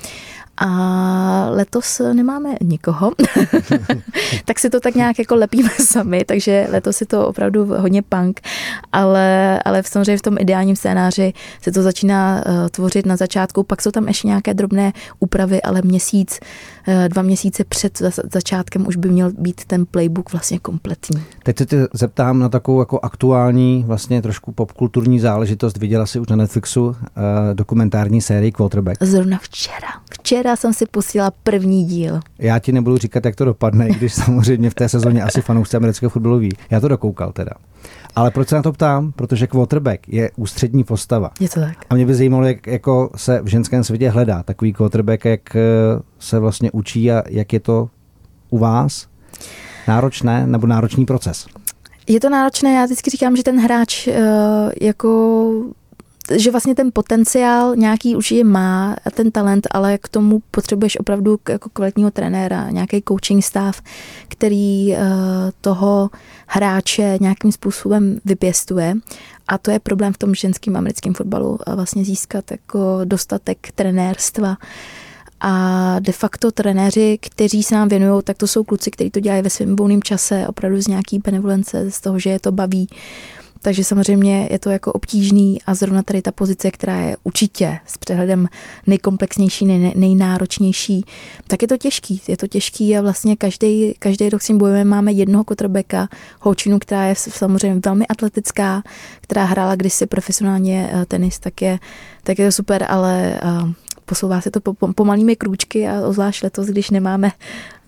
A 0.63 1.47
letos 1.49 2.01
nemáme 2.13 2.49
nikoho, 2.61 3.11
tak 4.45 4.59
si 4.59 4.69
to 4.69 4.79
tak 4.79 4.95
nějak 4.95 5.19
jako 5.19 5.35
lepíme 5.35 5.69
sami, 5.85 6.25
takže 6.25 6.67
letos 6.71 7.01
je 7.01 7.07
to 7.07 7.27
opravdu 7.27 7.65
hodně 7.65 8.01
punk, 8.01 8.41
ale, 8.91 9.59
ale 9.65 9.83
samozřejmě 9.83 10.17
v 10.17 10.21
tom 10.21 10.37
ideálním 10.39 10.75
scénáři 10.75 11.33
se 11.61 11.71
to 11.71 11.81
začíná 11.81 12.43
uh, 12.45 12.69
tvořit 12.69 13.05
na 13.05 13.15
začátku, 13.15 13.63
pak 13.63 13.81
jsou 13.81 13.91
tam 13.91 14.07
ještě 14.07 14.27
nějaké 14.27 14.53
drobné 14.53 14.93
úpravy, 15.19 15.61
ale 15.61 15.81
měsíc, 15.81 16.39
uh, 16.87 16.93
dva 17.07 17.21
měsíce 17.21 17.63
před 17.63 18.01
začátkem 18.33 18.87
už 18.87 18.95
by 18.95 19.09
měl 19.09 19.31
být 19.37 19.65
ten 19.65 19.85
playbook 19.85 20.31
vlastně 20.31 20.59
kompletní. 20.59 21.23
Teď 21.43 21.57
se 21.57 21.65
tě 21.65 21.87
zeptám 21.93 22.39
na 22.39 22.49
takovou 22.49 22.79
jako 22.79 22.99
aktuální, 23.03 23.83
vlastně 23.87 24.21
trošku 24.21 24.51
popkulturní 24.51 25.19
záležitost. 25.19 25.77
Viděla 25.77 26.05
jsi 26.05 26.19
už 26.19 26.27
na 26.27 26.35
Netflixu 26.35 26.85
uh, 26.85 26.95
dokumentární 27.53 28.21
sérii 28.21 28.51
Quarterback? 28.51 29.03
Zrovna 29.03 29.37
včera. 29.41 29.87
Včera 30.11 30.50
jsem 30.55 30.73
si 30.73 30.85
pustila 30.85 31.31
první 31.43 31.85
díl. 31.85 32.19
Já 32.39 32.59
ti 32.59 32.71
nebudu 32.71 32.97
říkat, 32.97 33.25
jak 33.25 33.35
to 33.35 33.45
dopadne, 33.45 33.87
i 33.87 33.93
když 33.93 34.13
samozřejmě 34.13 34.69
v 34.69 34.73
té 34.73 34.89
sezóně 34.89 35.23
asi 35.23 35.41
fanoušci 35.41 35.77
amerického 35.77 36.09
fotbalu 36.09 36.37
ví. 36.37 36.49
Já 36.69 36.79
to 36.79 36.87
dokoukal 36.87 37.31
teda. 37.31 37.51
Ale 38.15 38.31
proč 38.31 38.49
se 38.49 38.55
na 38.55 38.61
to 38.61 38.73
ptám? 38.73 39.11
Protože 39.11 39.47
quarterback 39.47 40.07
je 40.07 40.31
ústřední 40.35 40.83
postava. 40.83 41.31
Je 41.39 41.49
to 41.49 41.59
tak. 41.59 41.77
A 41.89 41.95
mě 41.95 42.05
by 42.05 42.15
zajímalo, 42.15 42.45
jak 42.45 42.67
jako 42.67 43.09
se 43.15 43.41
v 43.41 43.47
ženském 43.47 43.83
světě 43.83 44.09
hledá 44.09 44.43
takový 44.43 44.73
quarterback, 44.73 45.25
jak 45.25 45.55
eh, 45.55 45.59
se 46.19 46.39
vlastně 46.39 46.71
učí 46.71 47.11
a 47.11 47.23
jak 47.29 47.53
je 47.53 47.59
to 47.59 47.89
u 48.49 48.57
vás 48.57 49.07
náročné 49.87 50.47
nebo 50.47 50.67
náročný 50.67 51.05
proces? 51.05 51.45
Je 52.07 52.19
to 52.19 52.29
náročné, 52.29 52.73
já 52.73 52.85
vždycky 52.85 53.09
říkám, 53.09 53.35
že 53.35 53.43
ten 53.43 53.59
hráč 53.59 54.07
uh, 54.07 54.13
jako 54.81 55.51
že 56.35 56.51
vlastně 56.51 56.75
ten 56.75 56.89
potenciál 56.93 57.75
nějaký 57.75 58.15
už 58.15 58.31
je 58.31 58.43
má, 58.43 58.95
ten 59.13 59.31
talent, 59.31 59.67
ale 59.71 59.97
k 59.97 60.07
tomu 60.07 60.41
potřebuješ 60.51 60.99
opravdu 60.99 61.39
jako 61.49 61.69
kvalitního 61.69 62.11
trenéra, 62.11 62.69
nějaký 62.69 63.03
coaching 63.07 63.43
stav, 63.43 63.81
který 64.27 64.91
uh, 64.91 64.97
toho 65.61 66.09
hráče 66.47 67.17
nějakým 67.21 67.51
způsobem 67.51 68.19
vypěstuje. 68.25 68.95
A 69.47 69.57
to 69.57 69.71
je 69.71 69.79
problém 69.79 70.13
v 70.13 70.17
tom 70.17 70.35
ženském 70.35 70.77
americkém 70.77 71.13
fotbalu, 71.13 71.59
vlastně 71.75 72.05
získat 72.05 72.51
jako 72.51 72.99
dostatek 73.03 73.57
trenérstva. 73.75 74.57
A 75.43 75.95
de 75.99 76.11
facto 76.11 76.51
trenéři, 76.51 77.17
kteří 77.21 77.63
se 77.63 77.75
nám 77.75 77.89
věnují, 77.89 78.23
tak 78.23 78.37
to 78.37 78.47
jsou 78.47 78.63
kluci, 78.63 78.91
kteří 78.91 79.09
to 79.09 79.19
dělají 79.19 79.41
ve 79.41 79.49
svém 79.49 79.75
volném 79.75 80.03
čase, 80.03 80.47
opravdu 80.47 80.81
z 80.81 80.87
nějaký 80.87 81.19
benevolence, 81.19 81.91
z 81.91 82.01
toho, 82.01 82.19
že 82.19 82.29
je 82.29 82.39
to 82.39 82.51
baví. 82.51 82.87
Takže 83.61 83.83
samozřejmě 83.83 84.47
je 84.51 84.59
to 84.59 84.69
jako 84.69 84.91
obtížný 84.91 85.61
a 85.65 85.75
zrovna 85.75 86.03
tady 86.03 86.21
ta 86.21 86.31
pozice, 86.31 86.71
která 86.71 86.95
je 86.95 87.17
určitě 87.23 87.79
s 87.85 87.97
přehledem 87.97 88.47
nejkomplexnější, 88.87 89.65
nej, 89.65 89.93
nejnáročnější, 89.95 91.05
tak 91.47 91.61
je 91.61 91.67
to 91.67 91.77
těžký. 91.77 92.21
Je 92.27 92.37
to 92.37 92.47
těžký 92.47 92.97
a 92.97 93.01
vlastně 93.01 93.35
každý, 93.35 93.93
každý 93.99 94.29
rok 94.29 94.41
s 94.41 94.47
tím 94.47 94.57
bojujeme. 94.57 94.89
Máme 94.89 95.11
jednoho 95.11 95.43
kotrbeka, 95.43 96.09
holčinu, 96.39 96.79
která 96.79 97.05
je 97.05 97.15
samozřejmě 97.15 97.81
velmi 97.85 98.07
atletická, 98.07 98.83
která 99.21 99.45
hrála 99.45 99.75
kdysi 99.75 100.05
profesionálně 100.05 100.89
eh, 100.93 101.05
tenis, 101.05 101.39
tak 101.39 101.61
je, 101.61 101.79
tak 102.23 102.39
je 102.39 102.45
to 102.45 102.51
super, 102.51 102.85
ale 102.89 103.39
eh, 103.43 103.73
posouvá 104.05 104.41
se 104.41 104.51
to 104.51 104.59
pomalými 104.95 105.35
krůčky 105.35 105.87
a 105.87 106.11
zvlášť 106.11 106.43
letos, 106.43 106.67
když 106.67 106.89
nemáme 106.89 107.31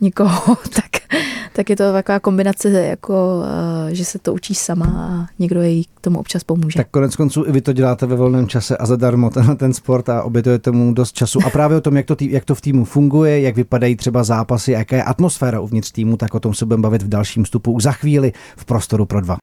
nikoho, 0.01 0.55
tak, 0.75 1.19
tak 1.53 1.69
je 1.69 1.75
to 1.75 1.93
taková 1.93 2.19
kombinace, 2.19 2.69
jako, 2.69 3.43
eh, 3.89 3.95
že 3.95 4.05
se 4.05 4.19
to 4.19 4.33
učí 4.33 4.55
sama 4.55 4.85
a 4.85 5.25
někdo 5.39 5.61
jej 5.61 5.83
k 5.83 6.01
tomu 6.01 6.19
občas 6.19 6.43
pomůže. 6.43 6.77
Tak 6.77 6.87
konec 6.91 7.15
konců 7.15 7.45
i 7.47 7.51
vy 7.51 7.61
to 7.61 7.73
děláte 7.73 8.05
ve 8.05 8.15
volném 8.15 8.47
čase 8.47 8.77
a 8.77 8.85
zadarmo 8.85 9.29
ten, 9.29 9.57
ten 9.57 9.73
sport 9.73 10.09
a 10.09 10.23
obětujete 10.23 10.71
mu 10.71 10.93
dost 10.93 11.13
času. 11.13 11.39
A 11.45 11.49
právě 11.49 11.77
o 11.77 11.81
tom, 11.81 11.97
jak 11.97 12.05
to, 12.05 12.15
tý, 12.15 12.31
jak 12.31 12.45
to 12.45 12.55
v 12.55 12.61
týmu 12.61 12.85
funguje, 12.85 13.41
jak 13.41 13.55
vypadají 13.55 13.95
třeba 13.95 14.23
zápasy, 14.23 14.71
jaká 14.71 14.95
je 14.95 15.03
atmosféra 15.03 15.59
uvnitř 15.59 15.91
týmu, 15.91 16.17
tak 16.17 16.35
o 16.35 16.39
tom 16.39 16.53
se 16.53 16.65
budeme 16.65 16.81
bavit 16.81 17.01
v 17.03 17.09
dalším 17.09 17.43
vstupu 17.43 17.71
už 17.71 17.83
za 17.83 17.91
chvíli 17.91 18.33
v 18.57 18.65
Prostoru 18.65 19.05
pro 19.05 19.21
dva. 19.21 19.37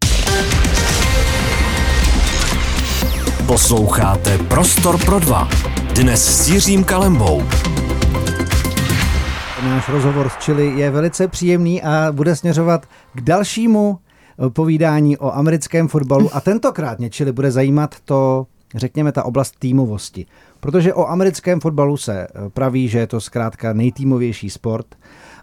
Posloucháte 3.46 4.38
Prostor 4.38 5.04
pro 5.04 5.18
dva. 5.18 5.48
Dnes 5.94 6.44
s 6.44 6.48
Jiřím 6.48 6.84
Kalembou. 6.84 7.42
Náš 9.64 9.88
rozhovor 9.88 10.28
s 10.28 10.36
Chili 10.44 10.66
je 10.66 10.90
velice 10.90 11.28
příjemný 11.28 11.82
a 11.82 12.12
bude 12.12 12.36
směřovat 12.36 12.86
k 13.14 13.20
dalšímu 13.20 13.98
eh, 13.98 14.50
povídání 14.50 15.18
o 15.18 15.32
americkém 15.32 15.88
fotbalu 15.88 16.30
a 16.32 16.40
tentokrát 16.40 16.98
mě 16.98 17.10
Chili 17.10 17.32
bude 17.32 17.50
zajímat 17.50 17.94
to, 18.04 18.46
řekněme, 18.74 19.12
ta 19.12 19.22
oblast 19.22 19.54
týmovosti. 19.58 20.26
Protože 20.60 20.94
o 20.94 21.06
americkém 21.06 21.60
fotbalu 21.60 21.96
se 21.96 22.20
eh, 22.22 22.50
praví, 22.50 22.88
že 22.88 22.98
je 22.98 23.06
to 23.06 23.20
zkrátka 23.20 23.72
nejtýmovější 23.72 24.50
sport 24.50 24.86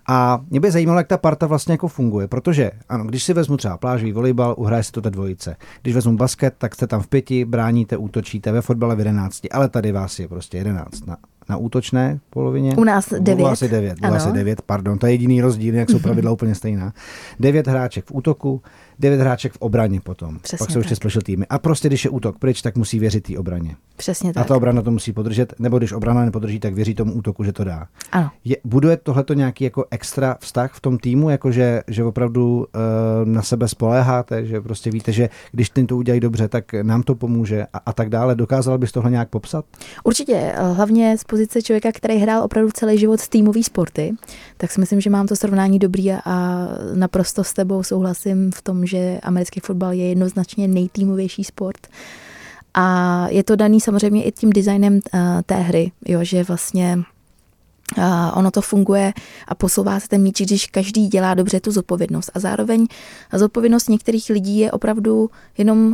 a 0.08 0.42
mě 0.50 0.60
by 0.60 0.72
zajímalo, 0.72 1.00
jak 1.00 1.08
ta 1.08 1.18
parta 1.18 1.48
vlastně 1.48 1.74
jako 1.74 1.88
funguje, 1.88 2.28
protože 2.28 2.72
ano, 2.90 3.04
když 3.04 3.24
si 3.24 3.34
vezmu 3.34 3.58
třeba 3.58 3.78
plážový 3.78 4.12
volejbal, 4.12 4.56
uhraje 4.58 4.84
si 4.84 4.92
to 4.92 5.02
ta 5.02 5.10
dvojice. 5.10 5.56
Když 5.82 5.96
vezmu 5.96 6.18
basket, 6.18 6.54
tak 6.58 6.76
jste 6.76 6.88
tam 6.88 7.02
v 7.02 7.08
pěti, 7.08 7.46
bráníte, 7.46 7.98
útočíte, 7.98 8.52
ve 8.52 8.62
fotbale 8.62 8.96
v 8.96 9.00
jedenácti, 9.00 9.50
ale 9.50 9.70
tady 9.70 9.92
vás 9.92 10.20
je 10.20 10.28
prostě 10.28 10.58
jedenáct 10.58 11.08
na, 11.08 11.18
na 11.50 11.58
útočné 11.58 12.20
polovině. 12.30 12.76
U 12.78 12.84
nás 12.84 13.14
devět. 13.20 13.46
U 13.46 13.48
asi 13.48 13.70
devět, 13.70 13.98
u 14.02 14.14
asi 14.14 14.32
devět, 14.32 14.62
pardon, 14.62 14.98
to 14.98 15.08
je 15.08 15.14
jediný 15.14 15.42
rozdíl, 15.42 15.76
jak 15.76 15.90
jsou 15.90 16.00
pravidla 16.00 16.32
úplně 16.32 16.56
stejná. 16.56 16.94
Devět 17.40 17.68
hráček 17.68 18.06
v 18.06 18.12
útoku, 18.12 18.62
devět 19.00 19.20
hráček 19.20 19.54
v 19.54 19.58
obraně 19.58 20.02
potom. 20.02 20.40
Přesně 20.40 20.58
Pak 20.58 20.72
jsou 20.72 20.80
ještě 20.80 20.96
special 20.96 21.22
týmy. 21.22 21.46
A 21.50 21.60
prostě, 21.60 21.88
když 21.88 22.06
je 22.06 22.10
útok 22.10 22.40
pryč, 22.40 22.62
tak 22.62 22.76
musí 22.76 23.00
věřit 23.00 23.24
té 23.24 23.38
obraně. 23.38 23.76
Přesně 23.96 24.34
tak. 24.34 24.42
A 24.42 24.48
ta 24.48 24.56
obrana 24.56 24.82
to 24.82 24.92
musí 24.92 25.14
podržet, 25.14 25.54
nebo 25.60 25.78
když 25.78 25.92
obrana 25.92 26.26
nepodrží, 26.26 26.60
tak 26.60 26.74
věří 26.74 26.96
tomu 26.96 27.14
útoku, 27.14 27.44
že 27.44 27.54
to 27.54 27.64
dá. 27.64 27.88
Ano. 28.12 28.30
Je, 28.46 28.58
buduje 28.64 28.98
tohleto 28.98 29.34
nějaký 29.34 29.64
jako 29.64 29.86
extra 29.92 30.38
vztah 30.40 30.74
v 30.74 30.82
tom 30.82 30.98
týmu, 30.98 31.30
jako 31.30 31.52
že, 31.52 31.82
že 31.88 32.04
opravdu 32.04 32.58
uh, 32.58 32.66
na 33.30 33.42
sebe 33.42 33.68
spoléháte, 33.68 34.46
že 34.46 34.62
prostě 34.62 34.92
víte, 34.92 35.12
že 35.12 35.30
když 35.52 35.70
ten 35.70 35.88
to 35.88 35.98
udělají 35.98 36.20
dobře, 36.20 36.48
tak 36.48 36.74
nám 36.74 37.04
to 37.04 37.16
pomůže 37.16 37.66
a, 37.74 37.78
a 37.86 37.94
tak 37.94 38.10
dále. 38.10 38.36
Dokázal 38.36 38.78
bys 38.78 38.92
tohle 38.92 39.12
nějak 39.12 39.30
popsat? 39.30 39.66
Určitě, 40.04 40.54
hlavně 40.74 41.18
z 41.18 41.24
pozice 41.24 41.62
člověka, 41.62 41.92
který 41.94 42.18
hrál 42.18 42.44
opravdu 42.44 42.72
celý 42.74 42.98
život 42.98 43.20
s 43.20 43.30
týmový 43.30 43.64
sporty, 43.64 44.14
tak 44.58 44.72
si 44.72 44.80
myslím, 44.80 45.02
že 45.02 45.10
mám 45.10 45.28
to 45.28 45.36
srovnání 45.36 45.80
dobrý 45.80 46.12
a 46.12 46.68
naprosto 46.96 47.44
s 47.44 47.54
tebou 47.54 47.84
souhlasím 47.84 48.52
v 48.52 48.62
tom, 48.62 48.86
že 48.88 49.20
americký 49.24 49.60
fotbal 49.60 49.94
je 49.94 50.10
jednoznačně 50.10 50.68
nejtýmovější 50.68 51.44
sport. 51.44 51.88
A 52.74 53.28
je 53.30 53.44
to 53.44 53.56
daný 53.56 53.82
samozřejmě 53.82 54.24
i 54.24 54.32
tím 54.32 54.50
designem 54.50 54.94
uh, 54.94 55.20
té 55.46 55.56
hry, 55.56 55.92
jo, 56.08 56.20
že 56.24 56.44
vlastně 56.44 57.00
Uh, 57.98 58.04
ono 58.34 58.52
to 58.52 58.62
funguje 58.62 59.14
a 59.48 59.56
posouvá 59.56 60.00
se 60.00 60.08
ten 60.08 60.22
míč, 60.22 60.42
když 60.42 60.66
každý 60.66 61.08
dělá 61.08 61.34
dobře 61.34 61.60
tu 61.60 61.72
zodpovědnost. 61.72 62.32
A 62.34 62.40
zároveň 62.40 62.88
zodpovědnost 63.34 63.90
některých 63.90 64.30
lidí 64.30 64.60
je 64.60 64.72
opravdu 64.72 65.30
jenom 65.58 65.88
uh, 65.88 65.94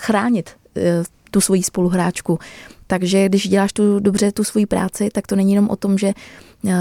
chránit 0.00 0.50
uh, 0.76 0.82
tu 1.30 1.40
svoji 1.40 1.62
spoluhráčku. 1.62 2.38
Takže 2.86 3.28
když 3.28 3.48
děláš 3.48 3.72
tu 3.72 4.00
dobře 4.00 4.32
tu 4.32 4.44
svoji 4.44 4.66
práci, 4.66 5.08
tak 5.12 5.26
to 5.26 5.36
není 5.36 5.52
jenom 5.52 5.68
o 5.70 5.76
tom, 5.76 5.98
že 5.98 6.12
uh, 6.62 6.72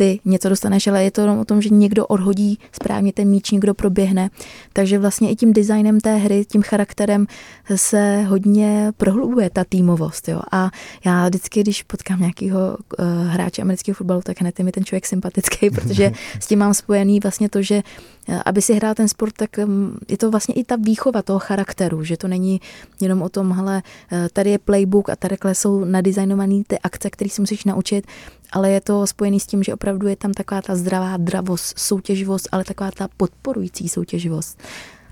ty 0.00 0.20
něco 0.24 0.48
dostaneš, 0.48 0.86
ale 0.86 1.04
je 1.04 1.10
to 1.10 1.20
jenom 1.20 1.38
o 1.38 1.44
tom, 1.44 1.62
že 1.62 1.68
někdo 1.68 2.06
odhodí 2.06 2.58
správně 2.72 3.12
ten 3.12 3.28
míč, 3.28 3.50
někdo 3.50 3.74
proběhne. 3.74 4.30
Takže 4.72 4.98
vlastně 4.98 5.30
i 5.30 5.36
tím 5.36 5.52
designem 5.52 6.00
té 6.00 6.16
hry, 6.16 6.44
tím 6.44 6.62
charakterem 6.62 7.26
se 7.74 8.22
hodně 8.22 8.92
prohlubuje 8.96 9.50
ta 9.50 9.64
týmovost. 9.64 10.28
Jo. 10.28 10.40
A 10.52 10.70
já 11.04 11.28
vždycky, 11.28 11.60
když 11.60 11.82
potkám 11.82 12.20
nějakého 12.20 12.58
uh, 12.58 13.06
hráče 13.26 13.62
amerického 13.62 13.94
fotbalu, 13.94 14.20
tak 14.24 14.40
hned 14.40 14.58
je 14.58 14.64
mi 14.64 14.72
ten 14.72 14.84
člověk 14.84 15.06
sympatický, 15.06 15.70
protože 15.76 16.12
s 16.40 16.46
tím 16.46 16.58
mám 16.58 16.74
spojený 16.74 17.20
vlastně 17.20 17.48
to, 17.48 17.62
že 17.62 17.82
uh, 18.28 18.40
aby 18.46 18.62
si 18.62 18.74
hrál 18.74 18.94
ten 18.94 19.08
sport, 19.08 19.34
tak 19.36 19.50
um, 19.64 19.98
je 20.08 20.16
to 20.16 20.30
vlastně 20.30 20.54
i 20.54 20.64
ta 20.64 20.76
výchova 20.76 21.22
toho 21.22 21.38
charakteru, 21.38 22.04
že 22.04 22.16
to 22.16 22.28
není 22.28 22.60
jenom 23.00 23.22
o 23.22 23.28
tom, 23.28 23.52
hele, 23.52 23.82
uh, 24.12 24.18
tady 24.32 24.50
je 24.50 24.58
playbook 24.58 25.08
a 25.08 25.16
tady 25.16 25.36
jsou 25.52 25.84
nadizajnované 25.84 26.62
ty 26.66 26.78
akce, 26.78 27.10
které 27.10 27.30
si 27.30 27.40
musíš 27.40 27.64
naučit, 27.64 28.06
ale 28.52 28.70
je 28.70 28.80
to 28.80 29.06
spojený 29.06 29.40
s 29.40 29.46
tím, 29.46 29.62
že 29.62 29.74
opravdu 29.74 30.08
je 30.08 30.16
tam 30.16 30.32
taková 30.32 30.62
ta 30.62 30.76
zdravá 30.76 31.16
dravost, 31.16 31.78
soutěživost, 31.78 32.48
ale 32.52 32.64
taková 32.64 32.90
ta 32.90 33.08
podporující 33.16 33.88
soutěživost. 33.88 34.62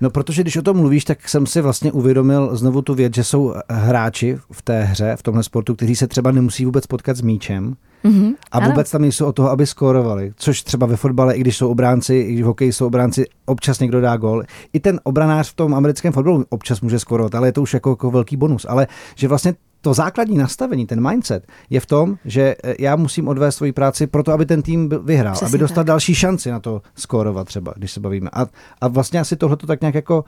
No, 0.01 0.11
protože 0.11 0.43
když 0.43 0.57
o 0.57 0.63
tom 0.63 0.77
mluvíš, 0.77 1.05
tak 1.05 1.29
jsem 1.29 1.47
si 1.47 1.61
vlastně 1.61 1.93
uvědomil 1.93 2.57
znovu 2.57 2.83
tu 2.83 2.95
věc, 2.95 3.15
že 3.15 3.25
jsou 3.25 3.55
hráči 3.69 4.39
v 4.53 4.63
té 4.63 4.83
hře, 4.83 5.17
v 5.17 5.23
tomhle 5.23 5.43
sportu, 5.43 5.75
kteří 5.75 5.97
se 5.97 6.07
třeba 6.07 6.31
nemusí 6.31 6.65
vůbec 6.65 6.87
potkat 6.87 7.17
s 7.17 7.21
míčem, 7.21 7.77
Mm-hmm, 8.05 8.35
a 8.53 8.61
vůbec 8.61 8.89
ano. 8.89 8.93
tam 8.93 9.03
nejsou 9.03 9.27
o 9.27 9.33
toho, 9.33 9.51
aby 9.51 9.67
skórovali. 9.67 10.33
Což 10.37 10.63
třeba 10.63 10.87
ve 10.87 10.97
fotbale, 10.97 11.37
i 11.37 11.41
když 11.41 11.57
jsou 11.57 11.69
obránci, 11.69 12.15
i 12.15 12.33
když 12.33 12.43
v 12.43 12.47
hokeji 12.47 12.73
jsou 12.73 12.87
obránci, 12.87 13.27
občas 13.47 13.81
někdo 13.81 14.01
dá 14.01 14.17
gol. 14.17 14.43
I 14.73 14.81
ten 14.81 15.01
obranář 15.03 15.51
v 15.51 15.55
tom 15.55 15.75
americkém 15.75 16.13
fotbalu 16.13 16.45
občas 16.49 16.81
může 16.81 16.99
skórovat, 16.99 17.35
ale 17.35 17.49
je 17.49 17.53
to 17.53 17.63
už 17.63 17.75
jako, 17.75 17.91
jako 17.91 18.11
velký 18.11 18.37
bonus. 18.37 18.67
Ale 18.69 18.87
že 19.15 19.29
vlastně 19.29 19.55
to 19.81 19.95
základní 19.95 20.39
nastavení, 20.39 20.87
ten 20.87 21.09
mindset, 21.09 21.47
je 21.71 21.81
v 21.81 21.87
tom, 21.87 22.17
že 22.25 22.57
eh, 22.65 22.75
já 22.79 22.97
musím 22.97 23.29
odvést 23.29 23.57
svoji 23.57 23.73
práci 23.73 24.07
proto, 24.07 24.33
aby 24.33 24.47
ten 24.47 24.63
tým 24.63 24.89
vyhrál, 25.03 25.35
Přesně 25.35 25.47
aby 25.47 25.59
dostal 25.59 25.85
tak. 25.85 25.87
další 25.87 26.15
šanci 26.15 26.51
na 26.51 26.61
to 26.61 26.83
skórovat 26.95 27.47
třeba, 27.47 27.75
když 27.77 27.93
se 27.93 28.01
bavíme. 28.01 28.31
A, 28.33 28.47
a 28.81 28.89
vlastně 28.89 29.21
asi 29.21 29.37
tohle 29.37 29.57
to 29.57 29.67
tak 29.67 29.81
nějak 29.81 29.95
jako 29.95 30.25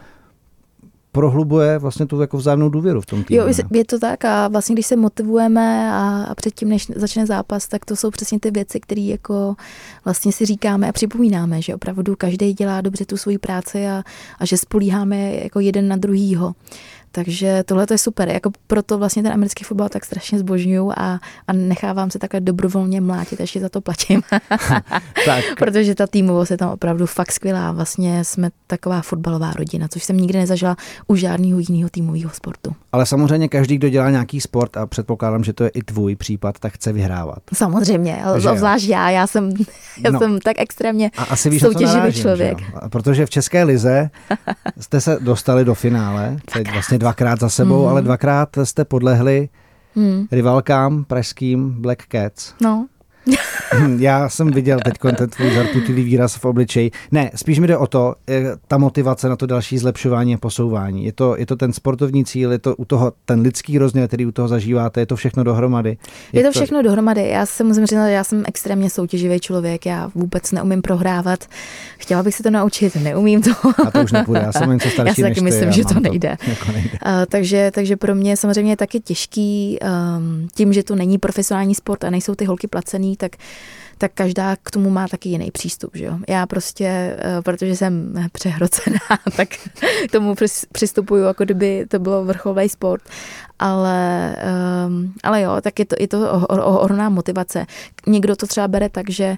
prohlubuje 1.13 1.79
vlastně 1.79 2.07
tu 2.07 2.21
jako 2.21 2.37
vzájemnou 2.37 2.69
důvěru 2.69 3.01
v 3.01 3.07
tom 3.07 3.25
týmu. 3.25 3.41
Jo, 3.41 3.55
je 3.73 3.85
to 3.85 3.99
tak 3.99 4.25
a 4.25 4.49
vlastně 4.49 4.75
když 4.75 4.87
se 4.87 4.97
motivujeme 4.97 5.91
a, 5.93 6.25
a 6.25 6.35
předtím, 6.35 6.69
než 6.69 6.87
začne 6.97 7.27
zápas, 7.27 7.69
tak 7.69 7.85
to 7.85 7.97
jsou 7.97 8.11
přesně 8.11 8.41
ty 8.41 8.51
věci, 8.51 8.81
které 8.81 9.01
jako 9.01 9.55
vlastně 10.05 10.33
si 10.33 10.47
říkáme 10.47 10.89
a 10.89 10.93
připomínáme, 10.93 11.63
že 11.63 11.75
opravdu 11.75 12.17
každý 12.17 12.53
dělá 12.53 12.81
dobře 12.81 13.05
tu 13.05 13.17
svoji 13.17 13.39
práci 13.39 13.87
a, 13.87 14.03
a 14.39 14.47
že 14.47 14.57
spolíháme 14.57 15.35
jako 15.35 15.61
jeden 15.61 15.89
na 15.89 15.97
druhýho. 15.97 16.53
Takže 17.13 17.63
tohle 17.67 17.87
je 17.91 17.99
super. 17.99 18.29
Jako 18.29 18.51
proto 18.67 18.99
vlastně 18.99 19.23
ten 19.23 19.33
americký 19.33 19.65
fotbal 19.65 19.89
tak 19.89 20.05
strašně 20.05 20.39
zbožňuju 20.39 20.93
a, 20.97 21.21
a 21.47 21.53
nechávám 21.53 22.11
se 22.11 22.19
takhle 22.19 22.41
dobrovolně 22.41 23.01
mlátit, 23.01 23.41
ještě 23.41 23.61
za 23.61 23.69
to 23.69 23.81
platím. 23.81 24.23
tak. 25.27 25.45
Protože 25.59 25.95
ta 25.95 26.07
týmovost 26.07 26.51
je 26.51 26.57
tam 26.57 26.71
opravdu 26.71 27.07
fakt 27.07 27.33
skvělá. 27.33 27.73
Vlastně 27.73 28.25
jsme 28.25 28.51
taková 28.67 29.03
fotbalová 29.03 29.53
rodina, 29.53 29.89
což 29.89 30.05
jsem 30.05 30.17
nikdy 30.17 30.39
nezažila 30.39 30.77
u 31.07 31.17
žádného 31.17 31.59
jiného 31.59 31.91
týmového 31.91 32.31
sportu. 32.31 32.75
Ale 32.93 33.07
samozřejmě 33.07 33.49
každý, 33.49 33.79
kdo 33.79 33.89
dělá 33.89 34.11
nějaký 34.11 34.41
sport 34.41 34.77
a 34.77 34.87
předpokládám, 34.87 35.45
že 35.45 35.53
to 35.53 35.65
je 35.65 35.71
i 35.71 35.83
tvůj 35.83 36.17
případ, 36.17 36.59
tak 36.59 36.73
chce 36.73 36.93
vyhrávat. 36.93 37.39
Samozřejmě, 37.55 38.23
zvlášť 38.57 38.89
já. 38.89 39.11
Já 39.11 39.27
jsem, 39.27 39.53
já 40.05 40.11
no. 40.11 40.19
jsem 40.19 40.41
tak 40.41 40.57
extrémně 40.59 41.11
a 41.17 41.23
asi 41.23 41.51
víš, 41.51 41.63
soutěživý 41.63 41.99
narážím, 41.99 42.23
člověk. 42.23 42.59
Protože 42.89 43.27
v 43.27 43.31
České 43.31 43.63
lize 43.65 44.11
jste 44.81 45.01
se 45.01 45.19
dostali 45.21 45.65
do 45.65 45.75
finále, 45.75 46.37
teď 46.53 46.73
vlastně 46.73 46.99
dvakrát 47.01 47.41
za 47.41 47.49
sebou, 47.49 47.83
mm. 47.83 47.89
ale 47.89 48.03
dvakrát 48.03 48.49
jste 48.65 48.85
podlehli 48.85 49.49
mm. 49.97 50.27
rivalkám 50.33 51.05
pražským 51.05 51.71
Black 51.71 52.03
Cats. 52.09 52.55
No. 52.61 52.87
Já 53.99 54.29
jsem 54.29 54.51
viděl 54.51 54.79
teď 54.85 54.95
ten 55.17 55.29
tvůj 55.29 55.55
zarputilý 55.55 56.03
výraz 56.03 56.35
v 56.37 56.45
obličeji. 56.45 56.91
Ne, 57.13 57.31
spíš 57.35 57.59
mi 57.59 57.67
jde 57.67 57.77
o 57.77 57.87
to, 57.87 58.15
ta 58.69 58.79
motivace 58.79 59.29
na 59.29 59.37
to 59.37 59.47
další 59.47 59.79
zlepšování 59.79 60.35
a 60.35 60.39
posouvání. 60.39 61.05
Je 61.05 61.13
to, 61.13 61.37
je 61.37 61.47
to 61.47 61.57
ten 61.57 61.73
sportovní 61.73 62.25
cíl, 62.25 62.53
je 62.53 62.59
to 62.59 62.77
u 62.77 62.85
toho 62.85 63.13
ten 63.25 63.41
lidský 63.41 63.79
rozměr, 63.79 64.09
který 64.09 64.27
u 64.27 64.33
toho 64.33 64.49
zažíváte, 64.49 65.01
je 65.01 65.07
to 65.07 65.17
všechno 65.17 65.45
dohromady. 65.45 65.97
Je, 66.33 66.41
je 66.41 66.45
to 66.45 66.53
všechno 66.53 66.79
to... 66.79 66.83
dohromady. 66.83 67.29
Já 67.29 67.47
se 67.47 67.65
musím 67.65 67.87
říct, 67.87 67.91
že 67.91 67.97
já 67.97 68.25
jsem 68.25 68.45
extrémně 68.47 68.91
soutěživý 68.91 69.41
člověk, 69.41 69.87
já 69.87 70.11
vůbec 70.15 70.53
neumím 70.53 70.83
prohrávat. 70.83 71.45
Chtěla 71.99 72.23
bych 72.23 72.35
se 72.35 72.43
to 72.43 72.51
naučit, 72.51 72.97
neumím 72.97 73.43
to. 73.43 73.51
A 73.87 73.91
to 73.91 74.01
už 74.03 74.13
nepůjde, 74.13 74.41
já 74.41 74.53
jsem 74.53 74.71
něco 74.73 74.89
starší 74.89 75.09
Já 75.09 75.15
si 75.15 75.23
taky 75.23 75.41
myslím, 75.41 75.69
ty, 75.69 75.75
že 75.75 75.85
to 75.85 76.01
nejde. 76.01 76.37
To, 76.45 76.51
jako 76.51 76.73
nejde. 76.73 76.99
Uh, 77.07 77.13
takže, 77.29 77.71
takže 77.75 77.97
pro 77.97 78.15
mě 78.15 78.37
samozřejmě 78.37 78.73
je 78.73 78.77
taky 78.77 79.01
těžký 79.01 79.79
um, 79.83 80.49
tím, 80.55 80.73
že 80.73 80.83
to 80.83 80.97
není 80.97 81.19
profesionální 81.19 81.75
sport 81.75 82.05
a 82.05 82.11
nejsou 82.11 82.35
ty 82.35 82.45
holky 82.45 82.67
placený, 82.67 83.17
tak 83.21 83.37
tak 84.01 84.13
každá 84.15 84.57
k 84.63 84.71
tomu 84.71 84.91
má 84.91 85.09
taky 85.09 85.29
jiný 85.29 85.51
přístup. 85.51 85.91
Že 85.97 86.05
jo? 86.05 86.19
Já 86.29 86.47
prostě, 86.47 87.17
eh, 87.19 87.43
protože 87.43 87.77
jsem 87.77 88.15
přehrocená, 88.33 88.99
tak 89.37 89.49
k 90.09 90.13
tomu 90.13 90.35
přistupuju, 90.73 91.25
jako 91.25 91.45
kdyby 91.45 91.87
to 91.89 91.99
bylo 91.99 92.25
vrcholový 92.25 92.69
sport. 92.69 93.03
Ale, 93.59 94.37
um, 94.87 95.13
ale 95.23 95.43
jo, 95.43 95.57
tak 95.61 95.79
je 95.79 95.85
to, 95.85 95.97
je 96.01 96.09
to 96.09 96.47
ohromná 96.49 97.09
motivace. 97.09 97.67
Někdo 98.07 98.37
to 98.37 98.47
třeba 98.47 98.69
bere 98.69 98.89
tak, 98.89 99.11
že 99.11 99.37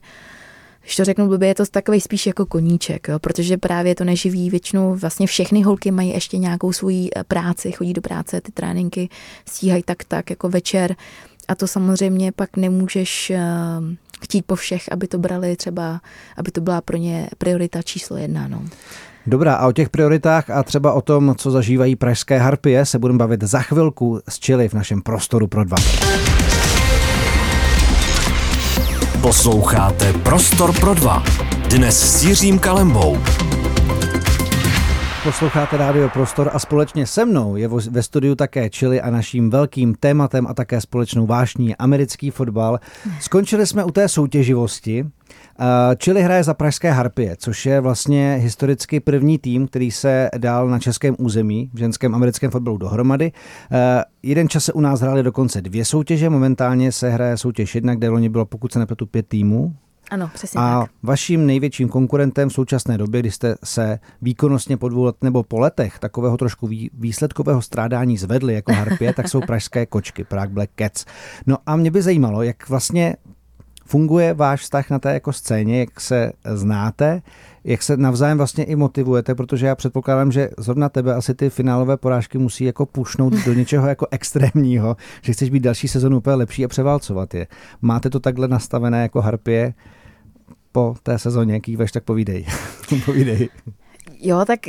když 0.83 0.97
to 0.97 1.05
řeknu 1.05 1.29
blbě, 1.29 1.49
je 1.49 1.55
to 1.55 1.67
takový 1.67 2.01
spíš 2.01 2.27
jako 2.27 2.47
koníček, 2.47 3.09
jo, 3.09 3.19
protože 3.19 3.57
právě 3.57 3.95
to 3.95 4.05
neživí 4.05 4.51
většinou, 4.51 4.95
vlastně 4.95 5.27
všechny 5.27 5.63
holky 5.63 5.91
mají 5.91 6.11
ještě 6.11 6.39
nějakou 6.39 6.73
svoji 6.73 7.09
eh, 7.17 7.25
práci, 7.25 7.73
chodí 7.73 7.93
do 7.93 8.03
práce, 8.03 8.41
ty 8.41 8.53
tréninky 8.53 9.09
stíhají 9.49 9.83
tak 9.83 10.05
tak 10.05 10.31
jako 10.31 10.49
večer 10.49 10.97
a 11.53 11.55
to 11.55 11.67
samozřejmě 11.67 12.33
pak 12.33 12.57
nemůžeš 12.57 13.31
ehm, 13.31 13.97
chtít 14.23 14.43
po 14.47 14.57
všech, 14.57 14.93
aby 14.93 15.09
to 15.09 15.19
brali 15.19 15.57
třeba, 15.57 16.01
aby 16.37 16.51
to 16.51 16.61
byla 16.61 16.81
pro 16.81 16.97
ně 16.97 17.29
priorita 17.39 17.83
číslo 17.83 18.17
jedna. 18.17 18.49
No. 18.49 18.63
Dobrá, 19.27 19.55
a 19.55 19.67
o 19.69 19.73
těch 19.73 19.91
prioritách 19.91 20.51
a 20.51 20.63
třeba 20.63 20.93
o 20.93 21.01
tom, 21.01 21.35
co 21.39 21.51
zažívají 21.51 21.97
pražské 21.97 22.39
harpie, 22.39 22.87
se 22.87 22.99
budeme 22.99 23.19
bavit 23.19 23.43
za 23.43 23.61
chvilku 23.61 24.21
s 24.29 24.39
Čili 24.39 24.69
v 24.69 24.75
našem 24.75 25.03
prostoru 25.03 25.47
pro 25.47 25.65
dva. 25.65 25.77
Posloucháte 29.23 30.13
Prostor 30.13 30.81
pro 30.81 30.95
dva. 30.95 31.23
Dnes 31.69 32.19
s 32.19 32.25
Jiřím 32.25 32.59
Kalembou. 32.59 33.19
Posloucháte 35.25 35.77
Rádio 35.77 36.09
Prostor 36.09 36.51
a 36.53 36.59
společně 36.59 37.07
se 37.07 37.25
mnou 37.25 37.57
je 37.57 37.69
ve 37.69 38.03
studiu 38.03 38.35
také 38.35 38.69
Chili 38.69 39.01
a 39.01 39.11
naším 39.11 39.51
velkým 39.51 39.95
tématem 39.95 40.47
a 40.47 40.55
také 40.55 40.81
společnou 40.81 41.27
vášní 41.27 41.77
americký 41.77 42.31
fotbal. 42.31 42.79
Skončili 43.21 43.67
jsme 43.67 43.85
u 43.85 43.91
té 43.91 44.09
soutěživosti. 44.09 45.07
Chili 46.05 46.23
hraje 46.23 46.45
za 46.45 46.55
Pražské 46.55 46.91
Harpie, 46.91 47.37
což 47.39 47.67
je 47.67 47.81
vlastně 47.81 48.39
historicky 48.41 49.01
první 49.01 49.39
tým, 49.39 49.67
který 49.67 49.91
se 49.91 50.31
dal 50.39 50.69
na 50.69 50.79
českém 50.79 51.17
území 51.19 51.71
v 51.75 51.79
ženském 51.79 52.15
americkém 52.15 52.51
fotbalu 52.51 52.77
dohromady. 52.77 53.33
Jeden 54.23 54.49
čas 54.49 54.65
se 54.65 54.73
u 54.73 54.81
nás 54.81 55.01
hrály 55.01 55.23
dokonce 55.23 55.63
dvě 55.63 55.85
soutěže, 55.85 56.31
momentálně 56.31 56.93
se 56.93 57.11
hraje 57.11 57.37
soutěž 57.37 57.75
jedna, 57.75 57.95
kde 57.95 58.09
loni 58.09 58.29
bylo, 58.29 58.47
pokud 58.47 58.73
se 58.73 58.79
nepletu, 58.79 59.07
pět 59.07 59.29
týmů, 59.29 59.77
ano, 60.13 60.31
přesně 60.35 60.61
A 60.61 60.81
tak. 60.81 60.91
vaším 61.03 61.47
největším 61.47 61.89
konkurentem 61.89 62.49
v 62.49 62.53
současné 62.53 62.99
době, 62.99 63.21
kdy 63.21 63.31
jste 63.31 63.55
se 63.65 63.99
výkonnostně 64.23 64.77
po 64.77 64.89
dvou 64.89 65.05
let 65.05 65.17
nebo 65.23 65.43
po 65.43 65.59
letech 65.59 65.99
takového 65.99 66.37
trošku 66.37 66.69
výsledkového 66.95 67.63
strádání 67.63 68.19
zvedli 68.19 68.55
jako 68.55 68.73
harpě, 68.73 69.15
tak 69.15 69.29
jsou 69.29 69.41
pražské 69.47 69.87
kočky, 69.87 70.25
Prague 70.25 70.55
Black 70.55 70.71
Cats. 70.77 71.05
No 71.47 71.57
a 71.67 71.77
mě 71.77 71.91
by 71.91 72.03
zajímalo, 72.03 72.43
jak 72.43 72.69
vlastně 72.69 73.17
funguje 73.87 74.35
váš 74.35 74.61
vztah 74.61 74.91
na 74.91 74.99
té 74.99 75.15
jako 75.15 75.33
scéně, 75.33 75.81
jak 75.81 76.01
se 76.01 76.33
znáte, 76.55 77.23
jak 77.65 77.83
se 77.83 77.97
navzájem 77.97 78.39
vlastně 78.39 78.65
i 78.65 78.77
motivujete, 78.77 79.35
protože 79.35 79.67
já 79.67 79.75
předpokládám, 79.75 80.33
že 80.33 80.51
zrovna 80.59 80.89
tebe 80.89 81.15
asi 81.15 81.35
ty 81.35 81.51
finálové 81.51 81.97
porážky 81.97 82.39
musí 82.39 82.65
jako 82.65 82.87
pušnout 82.87 83.33
do 83.47 83.53
něčeho 83.61 83.89
jako 83.89 84.07
extrémního, 84.11 84.97
že 85.23 85.33
chceš 85.33 85.51
být 85.51 85.63
další 85.63 85.89
sezonu 85.89 86.17
úplně 86.17 86.37
lepší 86.37 86.65
a 86.65 86.69
převálcovat 86.69 87.35
je. 87.35 87.47
Máte 87.83 88.11
to 88.11 88.21
takhle 88.21 88.49
nastavené 88.49 89.03
jako 89.03 89.21
harpie, 89.21 89.75
po 90.73 90.95
té 91.03 91.19
sezóně, 91.19 91.61
veš, 91.77 91.93
tak 91.93 92.05
povídej. 92.05 92.47
povídej. 93.05 93.49
Jo, 94.21 94.45
tak 94.45 94.61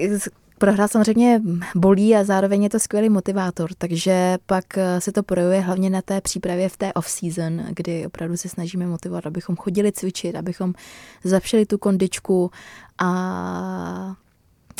prohra 0.57 0.87
samozřejmě 0.87 1.41
bolí 1.75 2.15
a 2.15 2.23
zároveň 2.23 2.63
je 2.63 2.69
to 2.69 2.79
skvělý 2.79 3.09
motivátor, 3.09 3.69
takže 3.77 4.37
pak 4.45 4.65
se 4.99 5.11
to 5.11 5.23
projevuje 5.23 5.59
hlavně 5.59 5.89
na 5.89 6.01
té 6.01 6.21
přípravě 6.21 6.69
v 6.69 6.77
té 6.77 6.93
off-season, 6.93 7.63
kdy 7.69 8.05
opravdu 8.05 8.37
se 8.37 8.49
snažíme 8.49 8.87
motivovat, 8.87 9.25
abychom 9.25 9.55
chodili 9.55 9.91
cvičit, 9.91 10.35
abychom 10.35 10.73
zlepšili 11.23 11.65
tu 11.65 11.77
kondičku 11.77 12.51
a 12.97 14.15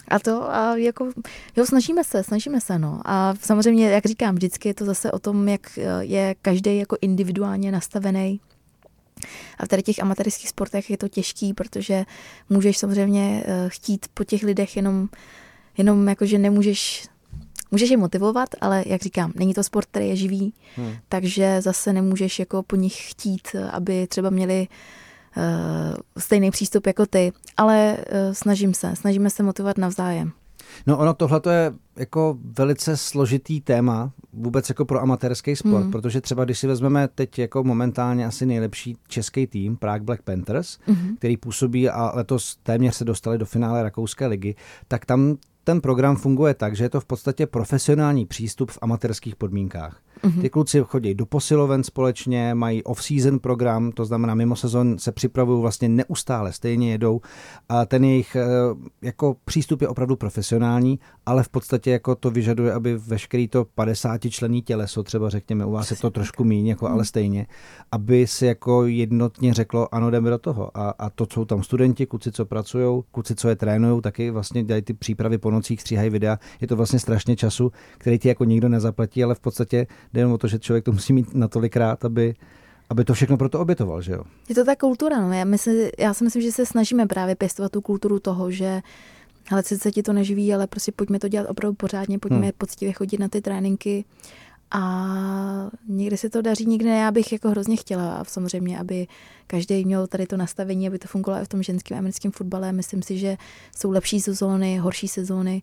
a 0.08 0.20
to, 0.20 0.54
a 0.54 0.76
jako, 0.76 1.10
jo, 1.56 1.66
snažíme 1.66 2.04
se, 2.04 2.24
snažíme 2.24 2.62
se, 2.62 2.80
no. 2.80 3.02
A 3.06 3.34
samozřejmě, 3.40 3.90
jak 3.90 4.06
říkám, 4.06 4.36
vždycky 4.36 4.70
je 4.70 4.74
to 4.74 4.86
zase 4.86 5.12
o 5.12 5.20
tom, 5.20 5.48
jak 5.48 5.80
je 6.00 6.36
každý 6.42 6.78
jako 6.78 6.98
individuálně 7.02 7.72
nastavený 7.72 8.40
a 9.58 9.66
v 9.66 9.68
tady 9.68 9.84
těch 9.84 10.00
amatérských 10.00 10.50
sportech 10.50 10.90
je 10.90 10.98
to 10.98 11.08
těžký, 11.08 11.54
protože 11.54 12.06
můžeš 12.50 12.78
samozřejmě 12.78 13.44
eh, 13.46 13.70
chtít 13.70 14.06
po 14.14 14.24
těch 14.24 14.44
lidech 14.44 14.76
jenom, 14.76 15.10
jenom 15.78 16.08
jako, 16.08 16.26
že 16.26 16.38
nemůžeš 16.38 17.08
Můžeš 17.72 17.90
je 17.90 17.98
motivovat, 17.98 18.50
ale 18.62 18.84
jak 18.86 19.02
říkám, 19.02 19.32
není 19.36 19.54
to 19.54 19.64
sport, 19.64 19.86
který 19.86 20.10
je 20.10 20.16
živý, 20.16 20.54
hmm. 20.76 20.96
takže 21.10 21.62
zase 21.62 21.94
nemůžeš 21.94 22.40
jako 22.40 22.64
po 22.64 22.76
nich 22.76 23.10
chtít, 23.10 23.48
aby 23.72 24.08
třeba 24.08 24.30
měli 24.30 24.68
stejný 26.18 26.52
přístup 26.52 26.88
jako 26.88 27.06
ty, 27.06 27.32
ale 27.58 27.98
uh, 27.98 28.34
snažím 28.34 28.74
se, 28.74 28.96
snažíme 28.96 29.30
se 29.30 29.44
motivovat 29.44 29.78
navzájem. 29.78 30.32
No 30.88 30.98
ono 30.98 31.14
tohle 31.14 31.42
je 31.50 31.74
jako 31.96 32.38
velice 32.58 32.98
složitý 32.98 33.62
téma 33.62 34.12
vůbec 34.34 34.70
jako 34.70 34.86
pro 34.86 35.02
amatérský 35.02 35.56
sport, 35.56 35.82
hmm. 35.82 35.92
protože 35.92 36.22
třeba 36.22 36.46
když 36.46 36.60
si 36.60 36.68
vezmeme 36.68 37.08
teď 37.08 37.40
jako 37.40 37.64
momentálně 37.64 38.26
asi 38.26 38.46
nejlepší 38.46 38.98
český 39.08 39.48
tým, 39.48 39.78
Prague 39.78 40.06
Black 40.06 40.22
Panthers, 40.22 40.78
hmm. 40.86 41.16
který 41.18 41.38
působí 41.38 41.90
a 41.90 42.12
letos 42.16 42.58
téměř 42.64 42.96
se 42.96 43.06
dostali 43.06 43.38
do 43.38 43.46
finále 43.46 43.84
Rakouské 43.84 44.28
ligy, 44.28 44.56
tak 44.88 45.06
tam 45.06 45.38
ten 45.64 45.82
program 45.82 46.16
funguje 46.16 46.54
tak, 46.54 46.76
že 46.76 46.84
je 46.84 46.90
to 46.90 47.00
v 47.00 47.06
podstatě 47.06 47.48
profesionální 47.48 48.26
přístup 48.26 48.72
v 48.72 48.80
amatérských 48.82 49.36
podmínkách. 49.36 50.03
Mm-hmm. 50.24 50.42
Ty 50.42 50.50
kluci 50.50 50.82
chodí 50.84 51.16
do 51.16 51.26
posiloven 51.26 51.84
společně, 51.84 52.54
mají 52.54 52.84
off-season 52.84 53.40
program, 53.40 53.92
to 53.92 54.06
znamená 54.06 54.36
mimo 54.36 54.56
sezon 54.56 55.00
se 55.00 55.12
připravují 55.12 55.62
vlastně 55.62 55.90
neustále, 55.90 56.54
stejně 56.54 56.92
jedou 56.92 57.22
a 57.70 57.86
ten 57.86 58.04
jejich 58.04 58.36
eh, 58.36 58.46
jako 59.02 59.36
přístup 59.46 59.82
je 59.82 59.88
opravdu 59.88 60.16
profesionální, 60.16 61.00
ale 61.26 61.44
v 61.44 61.50
podstatě 61.50 61.92
jako 61.92 62.16
to 62.16 62.32
vyžaduje, 62.32 62.74
aby 62.74 62.98
veškerý 62.98 63.48
to 63.48 63.66
50 63.76 64.22
člení 64.30 64.62
těleso, 64.62 65.04
třeba 65.04 65.30
řekněme, 65.30 65.66
u 65.66 65.72
vás 65.72 65.92
je 65.92 65.98
to 65.98 66.10
trošku 66.10 66.44
méně, 66.44 66.72
jako, 66.72 66.90
ale 66.90 67.06
stejně, 67.06 67.48
aby 67.92 68.28
si 68.28 68.46
jako 68.46 68.86
jednotně 68.86 69.54
řeklo, 69.54 69.96
ano, 69.96 70.12
jdeme 70.12 70.30
do 70.30 70.38
toho. 70.38 70.78
A, 70.78 70.90
a 70.90 71.10
to 71.10 71.28
jsou 71.34 71.46
tam 71.46 71.64
studenti, 71.64 72.06
kluci, 72.06 72.32
co 72.32 72.46
pracují, 72.46 73.04
kluci, 73.12 73.36
co 73.36 73.50
je 73.50 73.56
trénují, 73.56 74.02
taky 74.02 74.32
vlastně 74.32 74.64
dělají 74.64 74.82
ty 74.82 74.94
přípravy 74.94 75.38
po 75.38 75.52
nocích, 75.52 75.82
stříhají 75.82 76.10
videa. 76.10 76.40
Je 76.62 76.68
to 76.68 76.76
vlastně 76.76 77.00
strašně 77.00 77.36
času, 77.36 77.72
který 77.98 78.20
ti 78.20 78.28
jako 78.28 78.44
nikdo 78.44 78.70
nezaplatí, 78.70 79.24
ale 79.24 79.36
v 79.36 79.40
podstatě 79.40 79.88
jde 80.14 80.22
jen 80.22 80.32
o 80.32 80.38
to, 80.38 80.48
že 80.48 80.60
člověk 80.60 80.86
to 80.86 80.92
musí 80.92 81.14
mít 81.14 81.36
natolikrát, 81.36 82.06
aby, 82.06 82.36
aby 82.90 83.06
to 83.06 83.14
všechno 83.14 83.38
pro 83.38 83.50
to 83.50 83.60
obětoval, 83.60 84.02
že 84.02 84.14
jo? 84.14 84.24
Je 84.50 84.56
to 84.56 84.66
ta 84.66 84.76
kultura, 84.76 85.22
no. 85.22 85.34
Já, 85.34 85.46
myslím, 85.46 85.90
já 86.00 86.14
si 86.14 86.24
myslím, 86.24 86.42
že 86.42 86.52
se 86.52 86.66
snažíme 86.66 87.06
právě 87.06 87.36
pěstovat 87.36 87.72
tu 87.72 87.82
kulturu 87.82 88.20
toho, 88.20 88.52
že 88.52 88.82
ale 89.52 89.64
sice 89.64 89.92
ti 89.92 90.04
to 90.04 90.14
neživí, 90.14 90.54
ale 90.54 90.68
prostě 90.68 90.92
pojďme 90.92 91.20
to 91.20 91.28
dělat 91.28 91.50
opravdu 91.50 91.76
pořádně, 91.76 92.20
pojďme 92.20 92.40
hmm. 92.40 92.52
poctivě 92.58 92.94
chodit 92.94 93.20
na 93.20 93.28
ty 93.28 93.42
tréninky 93.42 94.06
a 94.76 95.70
někdy 95.88 96.18
se 96.18 96.30
to 96.30 96.42
daří, 96.42 96.66
někdy 96.66 96.90
ne. 96.90 96.98
Já 96.98 97.12
bych 97.12 97.32
jako 97.32 97.50
hrozně 97.50 97.78
chtěla 97.78 98.16
a 98.16 98.24
samozřejmě, 98.24 98.80
aby 98.80 99.08
každý 99.48 99.86
měl 99.86 100.08
tady 100.08 100.26
to 100.28 100.38
nastavení, 100.38 100.88
aby 100.88 101.00
to 101.00 101.08
fungovalo 101.08 101.44
i 101.44 101.46
v 101.46 101.50
tom 101.50 101.64
ženském 101.64 101.98
americkém 101.98 102.32
fotbale. 102.32 102.72
Myslím 102.72 103.02
si, 103.02 103.18
že 103.18 103.38
jsou 103.78 103.92
lepší 103.92 104.22
sezóny, 104.22 104.78
horší 104.78 105.08
sezóny. 105.08 105.62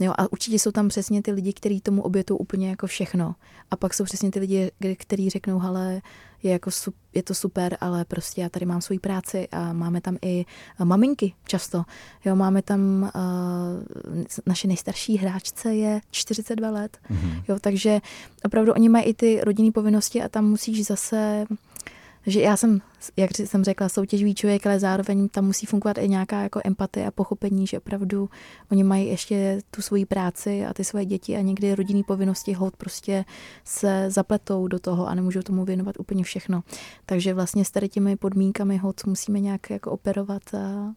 Jo, 0.00 0.12
a 0.18 0.32
určitě 0.32 0.58
jsou 0.58 0.70
tam 0.70 0.88
přesně 0.88 1.22
ty 1.22 1.32
lidi, 1.32 1.52
kteří 1.52 1.80
tomu 1.80 2.02
obětují 2.02 2.38
úplně 2.38 2.70
jako 2.70 2.86
všechno. 2.86 3.34
A 3.70 3.76
pak 3.76 3.94
jsou 3.94 4.04
přesně 4.04 4.30
ty 4.30 4.40
lidi, 4.40 4.70
kteří 4.96 5.30
řeknou, 5.30 5.58
hele, 5.58 6.02
je, 6.42 6.52
jako, 6.52 6.70
je 7.14 7.22
to 7.22 7.34
super, 7.34 7.76
ale 7.80 8.04
prostě 8.04 8.40
já 8.40 8.48
tady 8.48 8.66
mám 8.66 8.80
svoji 8.80 8.98
práci 8.98 9.48
a 9.52 9.72
máme 9.72 10.00
tam 10.00 10.16
i 10.22 10.44
eh, 10.80 10.84
maminky 10.84 11.32
často. 11.46 11.82
Jo, 12.24 12.36
máme 12.36 12.62
tam, 12.62 13.10
uh, 13.14 14.40
naše 14.46 14.68
nejstarší 14.68 15.16
hráčce 15.16 15.74
je 15.74 16.00
42 16.10 16.70
let, 16.70 16.98
mm-hmm. 17.10 17.42
jo, 17.48 17.58
takže 17.60 18.00
opravdu 18.44 18.72
oni 18.72 18.88
mají 18.88 19.04
i 19.04 19.14
ty 19.14 19.40
rodinné 19.42 19.72
povinnosti 19.72 20.22
a 20.22 20.28
tam 20.28 20.44
musíš 20.44 20.86
zase 20.86 21.46
že 22.26 22.40
já 22.40 22.56
jsem, 22.56 22.80
jak 23.16 23.30
jsem 23.38 23.64
řekla, 23.64 23.88
soutěživý 23.88 24.34
člověk, 24.34 24.66
ale 24.66 24.80
zároveň 24.80 25.28
tam 25.28 25.44
musí 25.44 25.66
fungovat 25.66 25.98
i 25.98 26.08
nějaká 26.08 26.42
jako 26.42 26.60
empatie 26.64 27.06
a 27.06 27.10
pochopení, 27.10 27.66
že 27.66 27.78
opravdu 27.78 28.30
oni 28.70 28.84
mají 28.84 29.08
ještě 29.08 29.60
tu 29.70 29.82
svoji 29.82 30.06
práci 30.06 30.66
a 30.66 30.74
ty 30.74 30.84
svoje 30.84 31.04
děti 31.04 31.36
a 31.36 31.40
někdy 31.40 31.74
rodinný 31.74 32.02
povinnosti 32.02 32.52
hod 32.52 32.76
prostě 32.76 33.24
se 33.64 34.10
zapletou 34.10 34.68
do 34.68 34.78
toho 34.78 35.06
a 35.06 35.14
nemůžou 35.14 35.42
tomu 35.42 35.64
věnovat 35.64 35.96
úplně 35.98 36.24
všechno. 36.24 36.62
Takže 37.06 37.34
vlastně 37.34 37.64
s 37.64 37.70
tady 37.70 37.88
těmi 37.88 38.16
podmínkami 38.16 38.76
hod 38.76 39.06
musíme 39.06 39.40
nějak 39.40 39.70
jako 39.70 39.90
operovat 39.90 40.54
a 40.54 40.94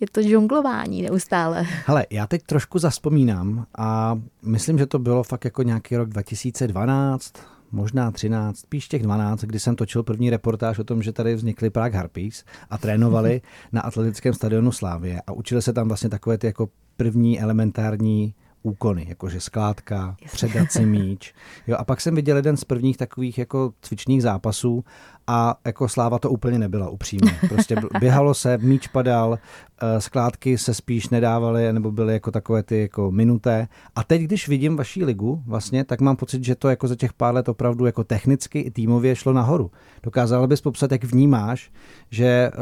je 0.00 0.06
to 0.12 0.22
žonglování 0.22 1.02
neustále. 1.02 1.66
Hele, 1.86 2.06
já 2.10 2.26
teď 2.26 2.42
trošku 2.42 2.78
zaspomínám 2.78 3.66
a 3.78 4.18
myslím, 4.42 4.78
že 4.78 4.86
to 4.86 4.98
bylo 4.98 5.22
fakt 5.22 5.44
jako 5.44 5.62
nějaký 5.62 5.96
rok 5.96 6.08
2012, 6.08 7.32
možná 7.72 8.10
13, 8.10 8.58
spíš 8.58 8.88
těch 8.88 9.02
12, 9.02 9.40
kdy 9.40 9.60
jsem 9.60 9.76
točil 9.76 10.02
první 10.02 10.30
reportáž 10.30 10.78
o 10.78 10.84
tom, 10.84 11.02
že 11.02 11.12
tady 11.12 11.34
vznikly 11.34 11.70
Prague 11.70 11.98
Harpies 11.98 12.44
a 12.70 12.78
trénovali 12.78 13.40
na 13.72 13.80
atletickém 13.80 14.34
stadionu 14.34 14.72
Slávě 14.72 15.22
a 15.26 15.32
učili 15.32 15.62
se 15.62 15.72
tam 15.72 15.88
vlastně 15.88 16.10
takové 16.10 16.38
ty 16.38 16.46
jako 16.46 16.68
první 16.96 17.40
elementární 17.40 18.34
úkony, 18.62 19.06
jakože 19.08 19.40
skládka, 19.40 20.16
předat 20.32 20.72
si 20.72 20.86
míč. 20.86 21.34
Jo, 21.66 21.76
a 21.78 21.84
pak 21.84 22.00
jsem 22.00 22.14
viděl 22.14 22.36
jeden 22.36 22.56
z 22.56 22.64
prvních 22.64 22.96
takových 22.96 23.38
jako 23.38 23.72
cvičných 23.82 24.22
zápasů 24.22 24.84
a 25.26 25.56
jako 25.64 25.88
sláva 25.88 26.18
to 26.18 26.30
úplně 26.30 26.58
nebyla 26.58 26.88
upřímně. 26.88 27.38
Prostě 27.48 27.76
běhalo 28.00 28.34
se, 28.34 28.58
míč 28.58 28.88
padal, 28.88 29.38
eh, 29.82 30.00
skládky 30.00 30.58
se 30.58 30.74
spíš 30.74 31.08
nedávaly 31.08 31.72
nebo 31.72 31.92
byly 31.92 32.12
jako 32.12 32.30
takové 32.30 32.62
ty 32.62 32.80
jako 32.80 33.10
minuté. 33.10 33.68
A 33.94 34.04
teď, 34.04 34.22
když 34.22 34.48
vidím 34.48 34.76
vaší 34.76 35.04
ligu, 35.04 35.42
vlastně, 35.46 35.84
tak 35.84 36.00
mám 36.00 36.16
pocit, 36.16 36.44
že 36.44 36.54
to 36.54 36.68
jako 36.68 36.88
za 36.88 36.96
těch 36.96 37.12
pár 37.12 37.34
let 37.34 37.48
opravdu 37.48 37.86
jako 37.86 38.04
technicky 38.04 38.60
i 38.60 38.70
týmově 38.70 39.16
šlo 39.16 39.32
nahoru. 39.32 39.70
Dokázala 40.02 40.46
bys 40.46 40.60
popsat, 40.60 40.92
jak 40.92 41.04
vnímáš, 41.04 41.70
že 42.10 42.26
eh, 42.26 42.52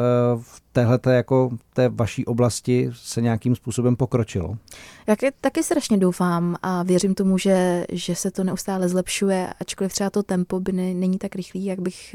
v 0.40 0.62
téhle 0.72 0.98
jako 1.06 1.50
té 1.74 1.88
vaší 1.88 2.26
oblasti 2.26 2.90
se 2.92 3.22
nějakým 3.22 3.54
způsobem 3.54 3.96
pokročilo? 3.96 4.56
Já 5.06 5.16
taky 5.40 5.62
strašně 5.62 5.98
doufám 5.98 6.56
a 6.62 6.82
věřím 6.82 7.14
tomu, 7.14 7.38
že, 7.38 7.86
že 7.92 8.14
se 8.14 8.30
to 8.30 8.44
neustále 8.44 8.88
zlepšuje, 8.88 9.52
ačkoliv 9.60 9.92
třeba 9.92 10.10
to 10.10 10.22
tempo 10.22 10.60
by 10.60 10.72
ne, 10.72 10.94
není 10.94 11.18
tak 11.18 11.34
rychlý, 11.34 11.64
jak 11.64 11.80
bych 11.80 12.14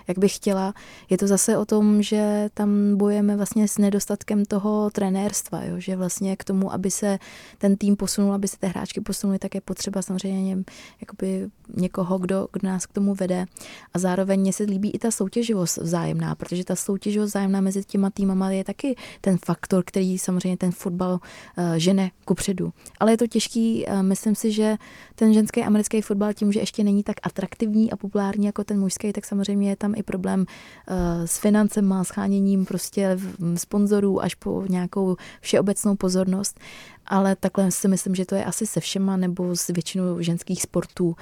jak 0.11 0.19
bych 0.19 0.35
chtěla. 0.35 0.73
Je 1.09 1.17
to 1.17 1.27
zase 1.27 1.57
o 1.57 1.65
tom, 1.65 2.01
že 2.01 2.49
tam 2.53 2.97
bojujeme 2.97 3.37
vlastně 3.37 3.67
s 3.67 3.77
nedostatkem 3.77 4.45
toho 4.45 4.89
trenérstva, 4.89 5.63
jo? 5.63 5.75
že 5.77 5.95
vlastně 5.95 6.35
k 6.35 6.43
tomu, 6.43 6.73
aby 6.73 6.91
se 6.91 7.19
ten 7.57 7.75
tým 7.75 7.95
posunul, 7.95 8.33
aby 8.33 8.47
se 8.47 8.57
ty 8.59 8.67
hráčky 8.67 9.01
posunuly, 9.01 9.39
tak 9.39 9.55
je 9.55 9.61
potřeba 9.61 10.01
samozřejmě 10.01 10.63
jakoby 11.01 11.49
někoho, 11.77 12.17
kdo, 12.17 12.47
kdo 12.51 12.67
nás 12.67 12.85
k 12.85 12.93
tomu 12.93 13.15
vede. 13.15 13.45
A 13.93 13.99
zároveň 13.99 14.39
mě 14.39 14.53
se 14.53 14.63
líbí 14.63 14.91
i 14.91 14.99
ta 14.99 15.11
soutěživost 15.11 15.77
vzájemná, 15.77 16.35
protože 16.35 16.65
ta 16.65 16.75
soutěživost 16.75 17.29
vzájemná 17.29 17.61
mezi 17.61 17.83
těma 17.83 18.09
týmama 18.09 18.51
je 18.51 18.63
taky 18.63 18.95
ten 19.21 19.37
faktor, 19.45 19.83
který 19.83 20.17
samozřejmě 20.17 20.57
ten 20.57 20.71
fotbal 20.71 21.13
uh, 21.13 21.73
žene 21.77 22.11
kupředu. 22.25 22.73
Ale 22.99 23.11
je 23.11 23.17
to 23.17 23.27
těžký, 23.27 23.85
uh, 23.85 24.03
myslím 24.03 24.35
si, 24.35 24.51
že 24.51 24.77
ten 25.15 25.33
ženský 25.33 25.63
americký 25.63 26.01
fotbal 26.01 26.33
tím, 26.33 26.51
že 26.51 26.59
ještě 26.59 26.83
není 26.83 27.03
tak 27.03 27.15
atraktivní 27.23 27.91
a 27.91 27.97
populární 27.97 28.45
jako 28.45 28.63
ten 28.63 28.79
mužský, 28.79 29.13
tak 29.13 29.25
samozřejmě 29.25 29.69
je 29.69 29.75
tam 29.75 29.93
i 29.95 30.00
problém 30.03 30.39
uh, 30.39 30.95
s 31.25 31.37
financem, 31.37 31.95
scháněním 32.03 32.65
prostě 32.65 33.17
sponzorů 33.55 34.21
až 34.21 34.35
po 34.35 34.63
nějakou 34.69 35.15
všeobecnou 35.41 35.95
pozornost. 35.95 36.59
Ale 37.05 37.35
takhle 37.35 37.71
si 37.71 37.87
myslím, 37.87 38.15
že 38.15 38.25
to 38.25 38.35
je 38.35 38.45
asi 38.45 38.67
se 38.67 38.79
všema 38.79 39.17
nebo 39.17 39.55
s 39.55 39.67
většinou 39.67 40.21
ženských 40.21 40.61
sportů. 40.61 41.15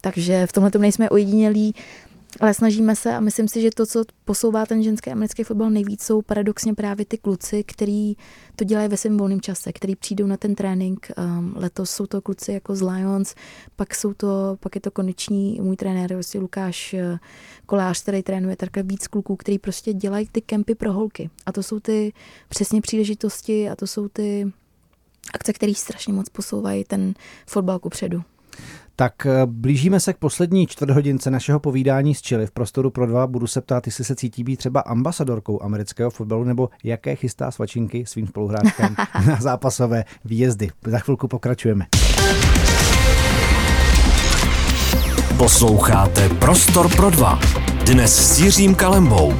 Takže 0.00 0.46
v 0.46 0.52
tomhle 0.52 0.70
nejsme 0.78 1.10
ojedinělí. 1.10 1.74
Ale 2.40 2.54
snažíme 2.54 2.96
se 2.96 3.14
a 3.14 3.20
myslím 3.20 3.48
si, 3.48 3.60
že 3.60 3.70
to, 3.70 3.86
co 3.86 4.04
posouvá 4.24 4.66
ten 4.66 4.82
ženský 4.82 5.10
americký 5.10 5.44
fotbal 5.44 5.70
nejvíc, 5.70 6.02
jsou 6.02 6.22
paradoxně 6.22 6.74
právě 6.74 7.04
ty 7.04 7.18
kluci, 7.18 7.64
kteří 7.64 8.16
to 8.56 8.64
dělají 8.64 8.88
ve 8.88 8.96
svém 8.96 9.16
volném 9.16 9.40
čase, 9.40 9.72
který 9.72 9.96
přijdou 9.96 10.26
na 10.26 10.36
ten 10.36 10.54
trénink. 10.54 11.10
Um, 11.18 11.54
letos 11.56 11.90
jsou 11.90 12.06
to 12.06 12.20
kluci 12.20 12.52
jako 12.52 12.76
z 12.76 12.82
Lions, 12.82 13.34
pak 13.76 13.94
jsou 13.94 14.14
to, 14.14 14.56
pak 14.60 14.74
je 14.74 14.80
to 14.80 14.90
konečný 14.90 15.58
můj 15.62 15.76
trenér, 15.76 16.14
vlastně 16.14 16.40
Lukáš 16.40 16.94
uh, 16.94 17.18
Kolář, 17.66 18.02
který 18.02 18.22
trénuje 18.22 18.56
takhle 18.56 18.82
víc 18.82 19.06
kluků, 19.06 19.36
který 19.36 19.58
prostě 19.58 19.92
dělají 19.92 20.28
ty 20.32 20.40
kempy 20.40 20.74
pro 20.74 20.92
holky. 20.92 21.30
A 21.46 21.52
to 21.52 21.62
jsou 21.62 21.80
ty 21.80 22.12
přesně 22.48 22.80
příležitosti 22.80 23.70
a 23.70 23.76
to 23.76 23.86
jsou 23.86 24.08
ty 24.08 24.52
akce, 25.34 25.52
které 25.52 25.74
strašně 25.74 26.12
moc 26.12 26.28
posouvají 26.28 26.84
ten 26.84 27.14
fotbal 27.46 27.78
ku 27.78 27.88
předu. 27.88 28.22
Tak 28.96 29.26
eh, 29.26 29.30
blížíme 29.46 30.00
se 30.00 30.12
k 30.12 30.16
poslední 30.16 30.66
čtvrthodince 30.66 31.30
našeho 31.30 31.60
povídání 31.60 32.14
s 32.14 32.20
Chile 32.20 32.46
v 32.46 32.50
prostoru 32.50 32.90
pro 32.90 33.06
dva. 33.06 33.26
Budu 33.26 33.46
se 33.46 33.60
ptát, 33.60 33.86
jestli 33.86 34.04
se 34.04 34.16
cítí 34.16 34.44
být 34.44 34.56
třeba 34.56 34.80
ambasadorkou 34.80 35.62
amerického 35.62 36.10
fotbalu 36.10 36.44
nebo 36.44 36.68
jaké 36.84 37.16
chystá 37.16 37.50
svačinky 37.50 38.06
svým 38.06 38.26
spoluhráčkám 38.26 38.96
na 39.26 39.36
zápasové 39.40 40.04
výjezdy. 40.24 40.70
Za 40.86 40.98
chvilku 40.98 41.28
pokračujeme. 41.28 41.86
Posloucháte 45.38 46.28
Prostor 46.28 46.96
pro 46.96 47.10
dva. 47.10 47.40
Dnes 47.86 48.34
s 48.34 48.40
Jiřím 48.40 48.74
Kalembou. 48.74 49.32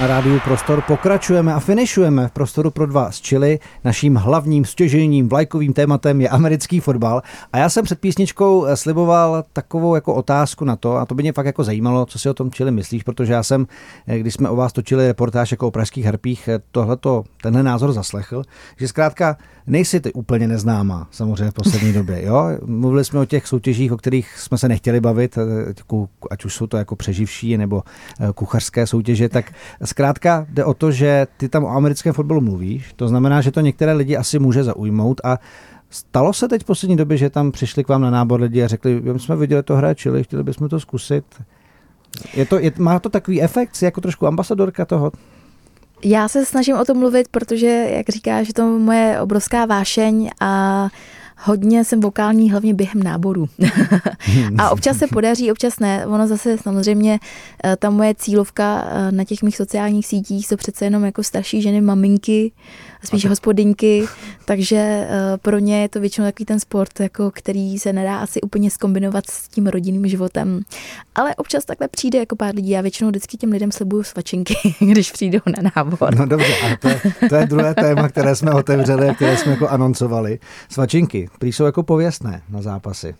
Na 0.00 0.06
rádiu 0.06 0.40
Prostor 0.44 0.82
pokračujeme 0.82 1.54
a 1.54 1.60
finišujeme 1.60 2.28
v 2.28 2.30
Prostoru 2.30 2.70
pro 2.70 2.86
dva 2.86 3.10
z 3.10 3.20
Chile. 3.20 3.58
Naším 3.84 4.14
hlavním 4.14 4.64
stěžením, 4.64 5.28
vlajkovým 5.28 5.72
tématem 5.72 6.20
je 6.20 6.28
americký 6.28 6.80
fotbal. 6.80 7.22
A 7.52 7.58
já 7.58 7.68
jsem 7.68 7.84
před 7.84 8.00
písničkou 8.00 8.66
sliboval 8.74 9.44
takovou 9.52 9.94
jako 9.94 10.14
otázku 10.14 10.64
na 10.64 10.76
to, 10.76 10.96
a 10.96 11.06
to 11.06 11.14
by 11.14 11.22
mě 11.22 11.32
fakt 11.32 11.46
jako 11.46 11.64
zajímalo, 11.64 12.06
co 12.06 12.18
si 12.18 12.28
o 12.28 12.34
tom 12.34 12.50
Chile 12.50 12.70
myslíš, 12.70 13.02
protože 13.02 13.32
já 13.32 13.42
jsem, 13.42 13.66
když 14.06 14.34
jsme 14.34 14.48
o 14.48 14.56
vás 14.56 14.72
točili 14.72 15.06
reportáž 15.06 15.50
jako 15.50 15.68
o 15.68 15.70
pražských 15.70 16.04
harpích, 16.04 16.48
tohleto, 16.70 17.24
tenhle 17.42 17.62
názor 17.62 17.92
zaslechl, 17.92 18.42
že 18.76 18.88
zkrátka 18.88 19.36
nejsi 19.66 20.00
ty 20.00 20.12
úplně 20.12 20.48
neznámá, 20.48 21.08
samozřejmě 21.10 21.50
v 21.50 21.54
poslední 21.54 21.92
době. 21.92 22.24
Jo? 22.24 22.48
Mluvili 22.64 23.04
jsme 23.04 23.20
o 23.20 23.24
těch 23.24 23.46
soutěžích, 23.46 23.92
o 23.92 23.96
kterých 23.96 24.38
jsme 24.38 24.58
se 24.58 24.68
nechtěli 24.68 25.00
bavit, 25.00 25.38
ať 26.30 26.44
už 26.44 26.54
jsou 26.54 26.66
to 26.66 26.76
jako 26.76 26.96
přeživší 26.96 27.56
nebo 27.56 27.82
kuchařské 28.34 28.86
soutěže, 28.86 29.28
tak 29.28 29.52
Zkrátka 29.86 30.46
jde 30.50 30.64
o 30.64 30.74
to, 30.74 30.90
že 30.90 31.26
ty 31.36 31.48
tam 31.48 31.64
o 31.64 31.68
americkém 31.68 32.12
fotbalu 32.12 32.40
mluvíš, 32.40 32.92
to 32.96 33.08
znamená, 33.08 33.40
že 33.40 33.50
to 33.50 33.60
některé 33.60 33.92
lidi 33.92 34.16
asi 34.16 34.38
může 34.38 34.64
zaujmout 34.64 35.20
a 35.24 35.38
Stalo 35.90 36.32
se 36.32 36.48
teď 36.48 36.62
v 36.62 36.64
poslední 36.64 36.96
době, 36.96 37.16
že 37.16 37.30
tam 37.30 37.52
přišli 37.52 37.84
k 37.84 37.88
vám 37.88 38.02
na 38.02 38.10
nábor 38.10 38.40
lidi 38.40 38.62
a 38.62 38.66
řekli, 38.68 39.00
my 39.00 39.20
jsme 39.20 39.36
viděli 39.36 39.62
to 39.62 39.76
hraje 39.76 39.94
čili, 39.94 40.24
chtěli 40.24 40.42
bychom 40.42 40.68
to 40.68 40.80
zkusit. 40.80 41.24
Je 42.34 42.46
to, 42.46 42.58
je, 42.58 42.72
má 42.78 42.98
to 42.98 43.08
takový 43.08 43.42
efekt, 43.42 43.82
jako 43.82 44.00
trošku 44.00 44.26
ambasadorka 44.26 44.84
toho? 44.84 45.12
Já 46.04 46.28
se 46.28 46.44
snažím 46.44 46.76
o 46.76 46.84
tom 46.84 46.98
mluvit, 46.98 47.28
protože, 47.28 47.66
jak 47.96 48.08
říkáš, 48.08 48.48
je 48.48 48.54
to 48.54 48.78
moje 48.78 49.20
obrovská 49.20 49.66
vášeň 49.66 50.30
a 50.40 50.88
hodně 51.38 51.84
jsem 51.84 52.00
vokální, 52.00 52.50
hlavně 52.50 52.74
během 52.74 53.02
náboru. 53.02 53.48
a 54.58 54.70
občas 54.70 54.96
se 54.96 55.06
podaří, 55.06 55.52
občas 55.52 55.78
ne. 55.78 56.06
Ono 56.06 56.26
zase 56.26 56.58
samozřejmě 56.58 57.18
eh, 57.64 57.76
ta 57.76 57.90
moje 57.90 58.14
cílovka 58.14 58.88
eh, 58.90 59.12
na 59.12 59.24
těch 59.24 59.42
mých 59.42 59.56
sociálních 59.56 60.06
sítích 60.06 60.46
jsou 60.46 60.56
přece 60.56 60.84
jenom 60.84 61.04
jako 61.04 61.22
starší 61.22 61.62
ženy, 61.62 61.80
maminky, 61.80 62.52
spíš 63.06 63.24
okay. 63.24 63.28
hospodinky, 63.28 64.06
takže 64.44 64.76
eh, 64.76 65.38
pro 65.42 65.58
ně 65.58 65.82
je 65.82 65.88
to 65.88 66.00
většinou 66.00 66.26
takový 66.26 66.44
ten 66.46 66.60
sport, 66.60 67.00
jako 67.00 67.30
který 67.30 67.78
se 67.78 67.92
nedá 67.92 68.18
asi 68.18 68.40
úplně 68.40 68.70
skombinovat 68.70 69.30
s 69.30 69.48
tím 69.48 69.66
rodinným 69.66 70.08
životem. 70.08 70.60
Ale 71.14 71.34
občas 71.34 71.64
takhle 71.64 71.88
přijde 71.88 72.18
jako 72.18 72.36
pár 72.36 72.54
lidí. 72.54 72.70
Já 72.70 72.80
většinou 72.80 73.10
vždycky 73.10 73.36
těm 73.36 73.50
lidem 73.50 73.72
slibuju 73.72 74.02
svačinky, 74.02 74.54
když 74.80 75.12
přijdou 75.12 75.40
na 75.46 75.70
nábor. 75.76 76.14
No 76.14 76.26
dobře, 76.26 76.54
a 76.56 76.76
to, 76.76 76.88
to 77.28 77.34
je 77.34 77.46
druhé 77.46 77.74
téma, 77.74 78.08
které 78.08 78.36
jsme 78.36 78.52
otevřeli 78.52 79.06
které 79.14 79.36
jsme 79.36 79.52
jako 79.52 79.68
anoncovali. 79.68 80.38
Svačinky, 80.68 81.28
prý 81.38 81.52
jsou 81.52 81.64
jako 81.64 81.82
pověstné 81.82 82.42
na 82.50 82.62
zápasy. 82.62 83.14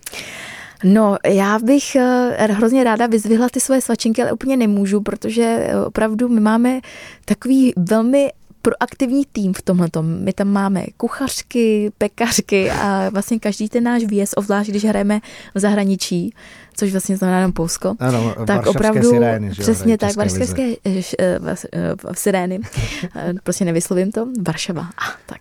No, 0.84 1.16
já 1.26 1.58
bych 1.58 1.96
eh, 1.96 2.52
hrozně 2.52 2.84
ráda 2.84 3.06
vyzvihla 3.06 3.48
ty 3.48 3.60
svoje 3.60 3.80
svačinky, 3.80 4.22
ale 4.22 4.32
úplně 4.32 4.56
nemůžu, 4.56 5.00
protože 5.00 5.68
opravdu 5.86 6.28
my 6.28 6.40
máme 6.40 6.80
takový 7.24 7.72
velmi 7.76 8.30
proaktivní 8.66 9.24
tým 9.32 9.52
v 9.52 9.62
tomhle. 9.62 9.88
My 10.02 10.32
tam 10.32 10.48
máme 10.48 10.84
kuchařky, 10.96 11.92
pekařky 11.98 12.70
a 12.70 13.08
vlastně 13.10 13.38
každý 13.38 13.68
ten 13.68 13.84
náš 13.84 14.04
výjezd, 14.04 14.34
obzvlášť 14.36 14.70
když 14.70 14.84
hrajeme 14.84 15.20
v 15.54 15.58
zahraničí, 15.58 16.34
což 16.76 16.92
vlastně 16.92 17.16
znamená 17.16 17.38
jenom 17.38 17.52
Polsko, 17.52 17.94
ano, 17.98 18.34
tak 18.46 18.66
opravdu 18.66 19.10
sirény, 19.10 19.54
že 19.54 19.62
přesně 19.62 19.98
tak, 19.98 20.16
varšavské 20.16 20.74
eh, 20.84 21.02
eh, 21.18 21.94
sirény, 22.14 22.60
prostě 23.42 23.64
nevyslovím 23.64 24.12
to, 24.12 24.26
Varšava, 24.42 24.86
tak, 25.26 25.40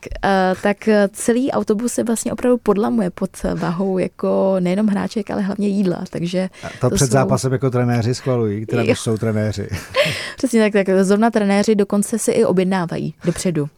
tak 0.62 0.90
celý 1.14 1.52
autobus 1.52 1.94
se 1.94 2.04
vlastně 2.04 2.34
opravdu 2.34 2.58
podlamuje 2.58 3.10
pod 3.10 3.30
váhou 3.56 3.98
jako 3.98 4.56
nejenom 4.60 4.88
hráček, 4.88 5.32
ale 5.32 5.42
hlavně 5.42 5.68
jídla, 5.68 6.04
takže... 6.10 6.50
A 6.64 6.70
to, 6.82 6.90
to 6.90 6.96
před 6.96 7.06
jsou... 7.06 7.14
zápasem 7.14 7.54
jako 7.54 7.70
trenéři 7.70 8.16
schvalují, 8.16 8.66
které 8.66 8.84
už 8.84 9.00
jsou 9.00 9.18
trenéři. 9.18 9.68
přesně 10.38 10.72
tak, 10.72 10.86
tak 10.86 11.04
zrovna 11.04 11.32
trenéři 11.32 11.76
dokonce 11.76 12.20
si 12.20 12.32
i 12.32 12.46
objednávají 12.46 13.14
dopředu. 13.26 13.70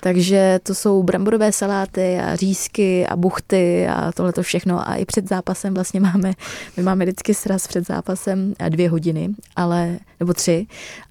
Takže 0.00 0.60
to 0.62 0.74
jsou 0.74 1.02
bramborové 1.02 1.52
saláty 1.52 2.18
a 2.18 2.36
řízky 2.36 3.06
a 3.06 3.16
buchty 3.16 3.88
a 3.88 4.12
tohle 4.12 4.32
to 4.32 4.42
všechno. 4.42 4.88
A 4.88 4.94
i 4.94 5.04
před 5.04 5.28
zápasem 5.28 5.74
vlastně 5.74 6.00
máme, 6.00 6.32
my 6.76 6.82
máme 6.82 7.04
vždycky 7.04 7.34
sraz 7.34 7.66
před 7.66 7.86
zápasem 7.86 8.54
dvě 8.68 8.90
hodiny, 8.90 9.28
ale, 9.56 9.98
nebo 10.20 10.32
tři. 10.34 10.66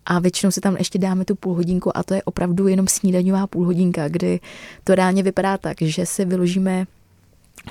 A 0.05 0.19
většinou 0.19 0.51
si 0.51 0.61
tam 0.61 0.77
ještě 0.77 0.99
dáme 0.99 1.25
tu 1.25 1.35
půl 1.35 1.53
hodinku 1.53 1.97
a 1.97 2.03
to 2.03 2.13
je 2.13 2.23
opravdu 2.23 2.67
jenom 2.67 2.87
snídaňová 2.87 3.47
půl 3.47 3.65
hodinka, 3.65 4.07
kdy 4.07 4.39
to 4.83 4.95
reálně 4.95 5.23
vypadá 5.23 5.57
tak, 5.57 5.77
že 5.81 6.05
si 6.05 6.25
vyložíme 6.25 6.85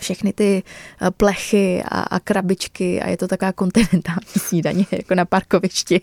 všechny 0.00 0.32
ty 0.32 0.62
eh, 1.02 1.10
plechy 1.10 1.82
a, 1.88 2.00
a 2.00 2.20
krabičky 2.20 3.02
a 3.02 3.08
je 3.08 3.16
to 3.16 3.28
taková 3.28 3.52
kontinentální 3.52 4.32
snídaně 4.36 4.86
jako 4.92 5.14
na 5.14 5.24
parkovišti. 5.24 6.00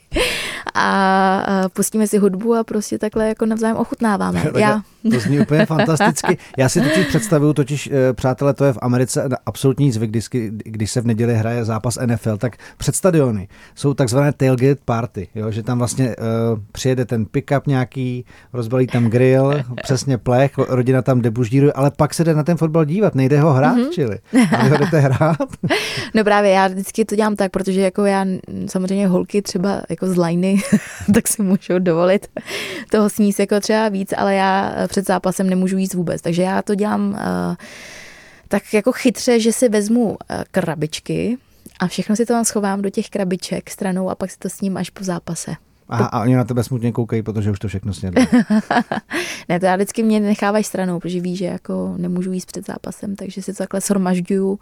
A, 0.73 1.39
a 1.39 1.69
pustíme 1.69 2.07
si 2.07 2.17
hudbu 2.17 2.55
a 2.55 2.63
prostě 2.63 2.97
takhle 2.97 3.27
jako 3.27 3.45
navzájem 3.45 3.77
ochutnáváme. 3.77 4.45
Já... 4.57 4.81
To 5.11 5.19
zní 5.19 5.39
úplně 5.39 5.65
fantasticky. 5.65 6.37
Já 6.57 6.69
si 6.69 6.81
totiž 6.81 7.05
představuju, 7.07 7.53
totiž 7.53 7.89
eh, 7.91 8.13
přátelé, 8.13 8.53
to 8.53 8.65
je 8.65 8.73
v 8.73 8.77
Americe 8.81 9.29
absolutní 9.45 9.91
zvyk, 9.91 10.09
když, 10.09 10.25
když 10.49 10.91
se 10.91 11.01
v 11.01 11.05
neděli 11.05 11.35
hraje 11.35 11.65
zápas 11.65 11.97
NFL, 12.05 12.37
tak 12.37 12.57
před 12.77 12.95
stadiony 12.95 13.47
jsou 13.75 13.93
takzvané 13.93 14.33
tailgate 14.33 14.81
party, 14.85 15.27
jo, 15.35 15.51
že 15.51 15.63
tam 15.63 15.77
vlastně 15.77 16.15
uh, 16.15 16.59
přijede 16.71 17.05
ten 17.05 17.25
pick-up 17.25 17.61
nějaký, 17.67 18.25
rozbalí 18.53 18.87
tam 18.87 19.05
grill, 19.05 19.53
přesně 19.83 20.17
plech, 20.17 20.57
rodina 20.57 21.01
tam 21.01 21.21
debuždíruje, 21.21 21.73
ale 21.73 21.91
pak 21.91 22.13
se 22.13 22.23
jde 22.23 22.33
na 22.33 22.43
ten 22.43 22.57
fotbal 22.57 22.85
dívat, 22.85 23.15
nejde 23.15 23.39
ho 23.39 23.53
hrát, 23.53 23.77
mm-hmm. 23.77 23.84
Čili. 23.91 24.17
A 24.57 24.63
vy 24.63 24.69
ho 24.69 24.77
jdete 24.77 24.99
hrát? 24.99 25.37
no 26.13 26.23
právě, 26.23 26.51
já 26.51 26.67
vždycky 26.67 27.05
to 27.05 27.15
dělám 27.15 27.35
tak, 27.35 27.51
protože 27.51 27.81
jako 27.81 28.05
já 28.05 28.25
samozřejmě 28.67 29.07
holky 29.07 29.41
třeba 29.41 29.81
jako 29.89 30.07
z 30.07 30.17
lajny, 30.17 30.61
tak 31.13 31.27
si 31.27 31.41
můžu 31.41 31.79
dovolit 31.79 32.27
toho 32.91 33.09
sníst 33.09 33.39
jako 33.39 33.59
třeba 33.59 33.89
víc, 33.89 34.13
ale 34.17 34.35
já 34.35 34.75
před 34.87 35.07
zápasem 35.07 35.49
nemůžu 35.49 35.77
jíst 35.77 35.93
vůbec. 35.93 36.21
Takže 36.21 36.41
já 36.41 36.61
to 36.61 36.75
dělám 36.75 37.09
uh, 37.09 37.17
tak 38.47 38.73
jako 38.73 38.91
chytře, 38.91 39.39
že 39.39 39.53
si 39.53 39.69
vezmu 39.69 40.05
uh, 40.05 40.15
krabičky 40.51 41.37
a 41.79 41.87
všechno 41.87 42.15
si 42.15 42.25
to 42.25 42.33
tam 42.33 42.45
schovám 42.45 42.81
do 42.81 42.89
těch 42.89 43.09
krabiček 43.09 43.69
stranou 43.69 44.09
a 44.09 44.15
pak 44.15 44.31
si 44.31 44.37
to 44.37 44.49
s 44.49 44.61
ním 44.61 44.77
až 44.77 44.89
po 44.89 45.03
zápase. 45.03 45.55
Aha, 45.89 46.05
a 46.05 46.21
oni 46.21 46.35
na 46.35 46.43
tebe 46.43 46.63
smutně 46.63 46.91
koukají, 46.91 47.21
protože 47.21 47.51
už 47.51 47.59
to 47.59 47.67
všechno 47.67 47.93
snědli. 47.93 48.27
ne, 49.49 49.59
to 49.59 49.65
já 49.65 49.75
vždycky 49.75 50.03
mě 50.03 50.19
nechávají 50.19 50.63
stranou, 50.63 50.99
protože 50.99 51.21
ví, 51.21 51.35
že 51.35 51.45
jako 51.45 51.95
nemůžu 51.97 52.31
jíst 52.31 52.45
před 52.45 52.65
zápasem, 52.65 53.15
takže 53.15 53.41
si 53.41 53.53
to 53.53 53.57
takhle 53.57 53.81
sormažďuju 53.81 54.59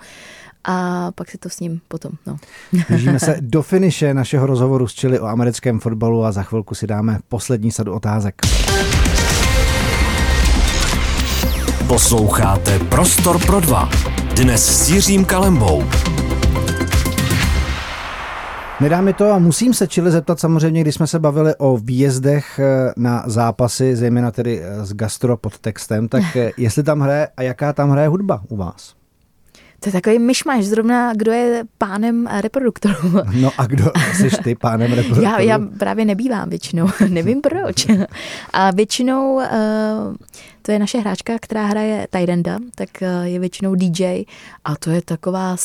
a 0.63 1.11
pak 1.11 1.29
si 1.31 1.37
to 1.37 1.49
s 1.49 1.59
ním 1.59 1.81
potom. 1.87 2.11
No. 2.27 2.37
Blížíme 2.89 3.19
se 3.19 3.37
do 3.39 3.61
finiše 3.61 4.13
našeho 4.13 4.45
rozhovoru 4.45 4.87
s 4.87 4.93
Čili 4.93 5.19
o 5.19 5.25
americkém 5.25 5.79
fotbalu 5.79 6.25
a 6.25 6.31
za 6.31 6.43
chvilku 6.43 6.75
si 6.75 6.87
dáme 6.87 7.19
poslední 7.29 7.71
sadu 7.71 7.93
otázek. 7.93 8.35
Posloucháte 11.87 12.79
Prostor 12.79 13.45
pro 13.45 13.59
dva. 13.59 13.89
Dnes 14.35 14.85
s 14.85 14.89
Jiřím 14.89 15.25
Kalembou. 15.25 15.83
Nedá 18.81 19.01
mi 19.01 19.13
to 19.13 19.31
a 19.31 19.39
musím 19.39 19.73
se 19.73 19.87
Čili 19.87 20.11
zeptat 20.11 20.39
samozřejmě, 20.39 20.81
když 20.81 20.95
jsme 20.95 21.07
se 21.07 21.19
bavili 21.19 21.55
o 21.57 21.77
výjezdech 21.77 22.59
eh, 22.59 22.93
na 22.97 23.23
zápasy, 23.25 23.95
zejména 23.95 24.31
tedy 24.31 24.61
eh, 24.63 24.85
s 24.85 24.93
gastro 24.93 25.37
pod 25.37 25.59
textem, 25.59 26.07
tak 26.07 26.35
eh, 26.35 26.51
jestli 26.57 26.83
tam 26.83 27.01
hraje 27.01 27.27
a 27.37 27.41
jaká 27.41 27.73
tam 27.73 27.89
hraje 27.89 28.07
hudba 28.07 28.41
u 28.49 28.55
vás? 28.55 28.95
To 29.79 29.89
je 29.89 29.93
takový 29.93 30.19
myšmaš, 30.19 30.65
zrovna 30.65 31.13
kdo 31.13 31.31
je 31.31 31.63
pánem 31.77 32.27
reproduktorů. 32.41 33.11
No 33.41 33.51
a 33.57 33.65
kdo 33.65 33.91
jsi 34.13 34.29
ty 34.43 34.55
pánem 34.55 34.93
reproduktorů? 34.93 35.23
Já, 35.31 35.39
já 35.39 35.59
právě 35.79 36.05
nebývám 36.05 36.49
většinou, 36.49 36.89
nevím 37.09 37.41
proč. 37.41 37.87
A 38.53 38.71
většinou 38.71 39.41
to 40.61 40.71
je 40.71 40.79
naše 40.79 40.99
hráčka, 40.99 41.33
která 41.41 41.65
hraje 41.65 42.07
Tyrenda, 42.09 42.59
tak 42.75 42.89
je 43.23 43.39
většinou 43.39 43.75
DJ 43.75 44.23
a 44.65 44.75
to 44.75 44.89
je 44.89 45.01
taková 45.01 45.55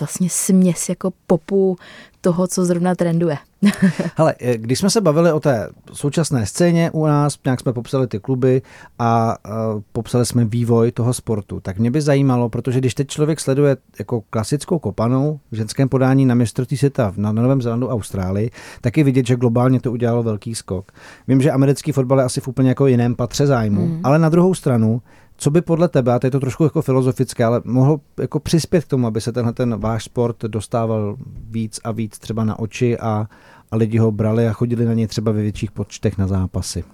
vlastně 0.00 0.30
směs 0.30 0.88
jako 0.88 1.12
popu, 1.26 1.76
toho, 2.24 2.46
co 2.46 2.64
zrovna 2.64 2.94
trenduje. 2.94 3.38
Hele, 4.16 4.34
eh, 4.40 4.58
když 4.58 4.78
jsme 4.78 4.90
se 4.90 5.00
bavili 5.00 5.32
o 5.32 5.40
té 5.40 5.68
současné 5.92 6.46
scéně 6.46 6.90
u 6.90 7.06
nás, 7.06 7.38
nějak 7.44 7.60
jsme 7.60 7.72
popsali 7.72 8.06
ty 8.06 8.18
kluby 8.18 8.62
a 8.98 9.36
uh, 9.74 9.80
popsali 9.92 10.26
jsme 10.26 10.44
vývoj 10.44 10.92
toho 10.92 11.14
sportu, 11.14 11.60
tak 11.60 11.78
mě 11.78 11.90
by 11.90 12.00
zajímalo, 12.00 12.48
protože 12.48 12.78
když 12.78 12.94
teď 12.94 13.08
člověk 13.08 13.40
sleduje 13.40 13.76
jako 13.98 14.22
klasickou 14.30 14.78
kopanou 14.78 15.40
v 15.52 15.56
ženském 15.56 15.88
podání 15.88 16.26
na 16.26 16.34
mistrovství 16.34 16.76
světa 16.76 17.12
na 17.16 17.32
Novém 17.32 17.62
Zélandu 17.62 17.90
a 17.90 17.94
Austrálii, 17.94 18.50
tak 18.80 18.96
je 18.96 19.04
vidět, 19.04 19.26
že 19.26 19.36
globálně 19.36 19.80
to 19.80 19.92
udělalo 19.92 20.22
velký 20.22 20.54
skok. 20.54 20.92
Vím, 21.28 21.40
že 21.40 21.50
americký 21.50 21.92
fotbal 21.92 22.18
je 22.18 22.24
asi 22.24 22.40
v 22.40 22.48
úplně 22.48 22.68
jako 22.68 22.86
jiném 22.86 23.14
patře 23.14 23.46
zájmu, 23.46 23.86
mm. 23.86 24.00
ale 24.04 24.18
na 24.18 24.28
druhou 24.28 24.54
stranu 24.54 25.02
co 25.36 25.50
by 25.50 25.62
podle 25.62 25.88
tebe, 25.88 26.14
a 26.14 26.18
to 26.18 26.26
je 26.26 26.30
to 26.30 26.40
trošku 26.40 26.64
jako 26.64 26.82
filozofické, 26.82 27.44
ale 27.44 27.62
mohl 27.64 28.00
jako 28.20 28.40
přispět 28.40 28.84
k 28.84 28.88
tomu, 28.88 29.06
aby 29.06 29.20
se 29.20 29.32
tenhle 29.32 29.52
ten 29.52 29.80
váš 29.80 30.04
sport 30.04 30.42
dostával 30.42 31.16
víc 31.50 31.80
a 31.84 31.92
víc 31.92 32.18
třeba 32.18 32.44
na 32.44 32.58
oči 32.58 32.98
a, 32.98 33.28
a 33.70 33.76
lidi 33.76 33.98
ho 33.98 34.12
brali 34.12 34.48
a 34.48 34.52
chodili 34.52 34.84
na 34.84 34.94
něj 34.94 35.06
třeba 35.06 35.32
ve 35.32 35.42
větších 35.42 35.70
počtech 35.70 36.18
na 36.18 36.26
zápasy? 36.26 36.84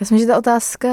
Já 0.00 0.04
myslím, 0.04 0.18
že 0.18 0.26
ta 0.26 0.38
otázka 0.38 0.88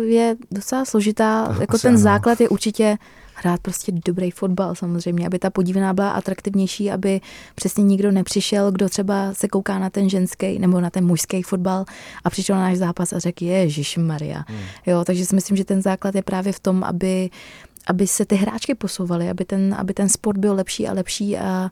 je 0.00 0.36
docela 0.50 0.84
složitá. 0.84 1.52
No, 1.52 1.60
jako 1.60 1.78
ten 1.78 1.94
ano. 1.94 1.98
základ 1.98 2.40
je 2.40 2.48
určitě 2.48 2.98
hrát 3.34 3.60
prostě 3.60 3.92
dobrý 4.06 4.30
fotbal 4.30 4.74
samozřejmě, 4.74 5.26
aby 5.26 5.38
ta 5.38 5.50
podívaná 5.50 5.92
byla 5.92 6.10
atraktivnější, 6.10 6.90
aby 6.90 7.20
přesně 7.54 7.84
nikdo 7.84 8.12
nepřišel, 8.12 8.72
kdo 8.72 8.88
třeba 8.88 9.34
se 9.34 9.48
kouká 9.48 9.78
na 9.78 9.90
ten 9.90 10.08
ženský 10.08 10.58
nebo 10.58 10.80
na 10.80 10.90
ten 10.90 11.06
mužský 11.06 11.42
fotbal 11.42 11.84
a 12.24 12.30
přišel 12.30 12.56
na 12.56 12.62
náš 12.62 12.78
zápas 12.78 13.12
a 13.12 13.18
řekl, 13.18 13.44
Ježíš 13.44 13.96
Maria. 13.96 14.44
Hmm. 14.48 14.58
Jo, 14.86 15.04
takže 15.04 15.26
si 15.26 15.34
myslím, 15.34 15.56
že 15.56 15.64
ten 15.64 15.82
základ 15.82 16.14
je 16.14 16.22
právě 16.22 16.52
v 16.52 16.60
tom, 16.60 16.84
aby 16.84 17.30
aby 17.88 18.06
se 18.06 18.24
ty 18.24 18.36
hráčky 18.36 18.74
posouvaly, 18.74 19.30
aby 19.30 19.44
ten, 19.44 19.74
aby 19.78 19.94
ten 19.94 20.08
sport 20.08 20.38
byl 20.38 20.54
lepší 20.54 20.88
a 20.88 20.92
lepší 20.92 21.38
a, 21.38 21.70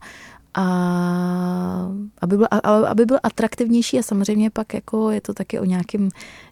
a 0.57 1.91
aby 2.21 2.37
byl, 2.37 2.47
a, 2.51 2.57
aby 2.69 3.05
byl 3.05 3.17
atraktivnější 3.23 3.99
a 3.99 4.03
samozřejmě 4.03 4.49
pak 4.49 4.73
jako 4.73 5.11
je 5.11 5.21
to 5.21 5.33
taky 5.33 5.59
o 5.59 5.65
nějakém, 5.65 6.09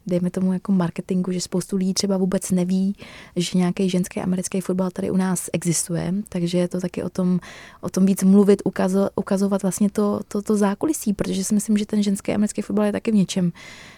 dejme 0.08 0.30
tomu 0.30 0.54
jako 0.54 0.72
marketingu, 0.72 1.32
že 1.32 1.42
spoustu 1.42 1.78
lidí 1.78 1.94
třeba 1.94 2.18
vůbec 2.18 2.52
neví, 2.52 2.96
že 3.36 3.58
nějaký 3.58 3.90
ženský 3.90 4.22
americký 4.22 4.62
fotbal 4.62 4.92
tady 4.92 5.12
u 5.12 5.18
nás 5.18 5.50
existuje, 5.54 6.14
takže 6.30 6.58
je 6.58 6.68
to 6.68 6.80
taky 6.80 7.04
o 7.04 7.10
tom, 7.10 7.40
o 7.82 7.90
tom 7.90 8.06
víc 8.06 8.24
mluvit, 8.24 8.62
ukazo, 8.66 9.10
ukazovat 9.16 9.62
vlastně 9.62 9.90
to, 9.90 10.20
to, 10.28 10.42
to 10.42 10.58
zákulisí, 10.58 11.14
protože 11.14 11.44
si 11.44 11.54
myslím, 11.54 11.78
že 11.78 11.86
ten 11.86 12.04
ženský 12.04 12.34
americký 12.34 12.62
fotbal 12.62 12.86
je 12.86 12.92
taky 12.92 13.12
v 13.12 13.16
něčem 13.16 13.52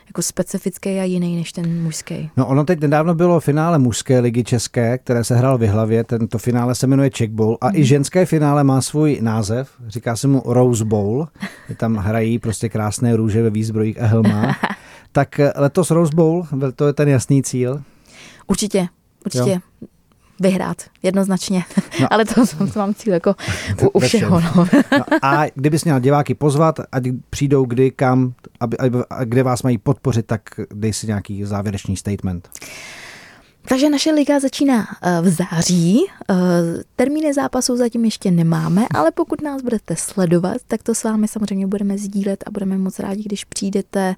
jako 0.07 0.21
specifický 0.21 0.89
a 0.89 1.03
jiný 1.03 1.37
než 1.37 1.51
ten 1.51 1.83
mužský. 1.83 2.29
No 2.37 2.47
ono 2.47 2.63
teď 2.63 2.79
nedávno 2.79 3.15
bylo 3.15 3.39
finále 3.39 3.79
mužské 3.79 4.19
ligy 4.19 4.43
české, 4.43 4.97
které 4.97 5.23
se 5.23 5.35
hrál 5.35 5.57
v 5.57 5.61
Jihlavě. 5.61 6.03
Tento 6.03 6.37
finále 6.37 6.75
se 6.75 6.87
jmenuje 6.87 7.09
Czech 7.09 7.29
Bowl 7.29 7.57
a 7.61 7.69
mm. 7.69 7.75
i 7.75 7.85
ženské 7.85 8.25
finále 8.25 8.63
má 8.63 8.81
svůj 8.81 9.19
název. 9.21 9.69
Říká 9.97 10.15
se 10.15 10.27
mu 10.27 10.43
Rose 10.45 10.85
Bowl. 10.85 11.27
Je 11.69 11.75
tam 11.75 11.95
hrají 11.95 12.39
prostě 12.39 12.69
krásné 12.69 13.15
růže 13.15 13.43
ve 13.43 13.49
výzbrojích 13.49 14.01
a 14.01 14.05
helmách. 14.05 14.59
tak 15.11 15.39
letos 15.55 15.91
Rose 15.91 16.15
Bowl, 16.15 16.47
to 16.75 16.87
je 16.87 16.93
ten 16.93 17.09
jasný 17.09 17.43
cíl. 17.43 17.81
Určitě, 18.47 18.87
určitě. 19.25 19.51
Jo 19.51 19.87
vyhrát, 20.39 20.81
jednoznačně. 21.03 21.63
No. 22.01 22.07
Ale 22.13 22.25
to, 22.25 22.47
to 22.73 22.79
mám 22.79 22.93
cíl 22.93 23.13
jako 23.13 23.35
u, 23.83 23.87
u 23.89 23.99
všeho. 23.99 24.41
No. 24.41 24.67
no. 24.91 25.05
A 25.21 25.45
kdybys 25.55 25.83
měl 25.83 25.99
diváky 25.99 26.33
pozvat, 26.33 26.79
ať 26.91 27.03
přijdou 27.29 27.65
kdy, 27.65 27.91
kam, 27.91 28.33
aby, 28.59 28.77
aby, 28.77 28.97
kde 29.23 29.43
vás 29.43 29.63
mají 29.63 29.77
podpořit, 29.77 30.25
tak 30.25 30.41
dej 30.73 30.93
si 30.93 31.07
nějaký 31.07 31.43
závěrečný 31.43 31.97
statement. 31.97 32.49
Takže 33.69 33.89
naše 33.89 34.11
liga 34.11 34.39
začíná 34.39 34.87
eh, 35.01 35.21
v 35.21 35.29
září. 35.29 36.05
Eh, 36.29 36.33
termíny 36.95 37.33
zápasů 37.33 37.77
zatím 37.77 38.05
ještě 38.05 38.31
nemáme, 38.31 38.85
ale 38.93 39.11
pokud 39.11 39.41
nás 39.41 39.61
budete 39.61 39.95
sledovat, 39.95 40.57
tak 40.67 40.83
to 40.83 40.95
s 40.95 41.03
vámi 41.03 41.27
samozřejmě 41.27 41.67
budeme 41.67 41.97
sdílet 41.97 42.43
a 42.47 42.51
budeme 42.51 42.77
moc 42.77 42.99
rádi, 42.99 43.23
když 43.23 43.45
přijdete 43.45 44.15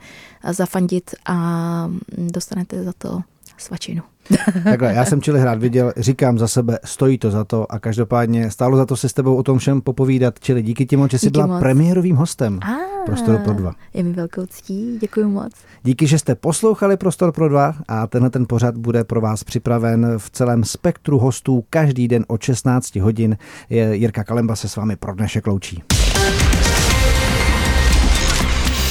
zafandit 0.52 1.16
a 1.26 1.90
dostanete 2.18 2.84
za 2.84 2.94
to 2.98 3.22
svačinu. 3.62 4.02
Takhle, 4.64 4.94
já 4.94 5.06
jsem 5.06 5.22
Čili 5.22 5.40
hrát 5.40 5.60
viděl, 5.60 5.94
říkám 5.98 6.40
za 6.40 6.48
sebe, 6.48 6.80
stojí 6.86 7.18
to 7.18 7.32
za 7.32 7.44
to 7.44 7.72
a 7.72 7.80
každopádně 7.80 8.52
stálo 8.52 8.78
za 8.78 8.86
to 8.86 8.98
se 8.98 9.10
s 9.10 9.14
tebou 9.14 9.36
o 9.36 9.44
tom 9.44 9.58
všem 9.58 9.82
popovídat. 9.82 10.40
Čili 10.40 10.62
díky 10.62 10.86
ti 10.86 10.98
moc, 10.98 11.12
že 11.12 11.20
jsi 11.20 11.30
byla 11.30 11.48
moc. 11.48 11.60
premiérovým 11.60 12.16
hostem 12.16 12.60
a, 12.64 12.90
Prostoru 13.06 13.38
pro 13.38 13.54
dva. 13.54 13.74
Je 13.94 14.04
mi 14.04 14.14
velkou 14.14 14.46
ctí, 14.46 14.98
děkuji 15.02 15.30
moc. 15.30 15.52
Díky, 15.84 16.08
že 16.08 16.20
jste 16.20 16.36
poslouchali 16.36 16.98
Prostor 16.98 17.32
pro 17.32 17.50
dva 17.50 17.76
a 17.88 18.08
tenhle 18.08 18.30
ten 18.30 18.46
pořad 18.48 18.78
bude 18.78 19.04
pro 19.04 19.22
vás 19.22 19.44
připraven 19.44 20.14
v 20.18 20.30
celém 20.30 20.64
spektru 20.64 21.20
hostů 21.20 21.64
každý 21.70 22.08
den 22.08 22.26
od 22.28 22.42
16 22.42 22.96
hodin. 22.96 23.38
Jirka 23.70 24.24
Kalemba 24.24 24.56
se 24.56 24.70
s 24.70 24.76
vámi 24.76 24.96
pro 24.96 25.14
dnešek 25.16 25.48
loučí. 25.48 25.84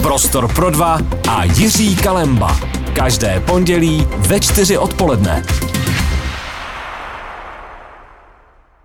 Prostor 0.03 0.55
pro 0.55 0.71
dva 0.71 0.99
a 1.29 1.45
Jiří 1.45 1.97
Kalemba. 1.97 2.78
Každé 2.99 3.43
pondělí 3.47 4.09
ve 4.19 4.41
čtyři 4.41 4.79
odpoledne. 4.79 5.45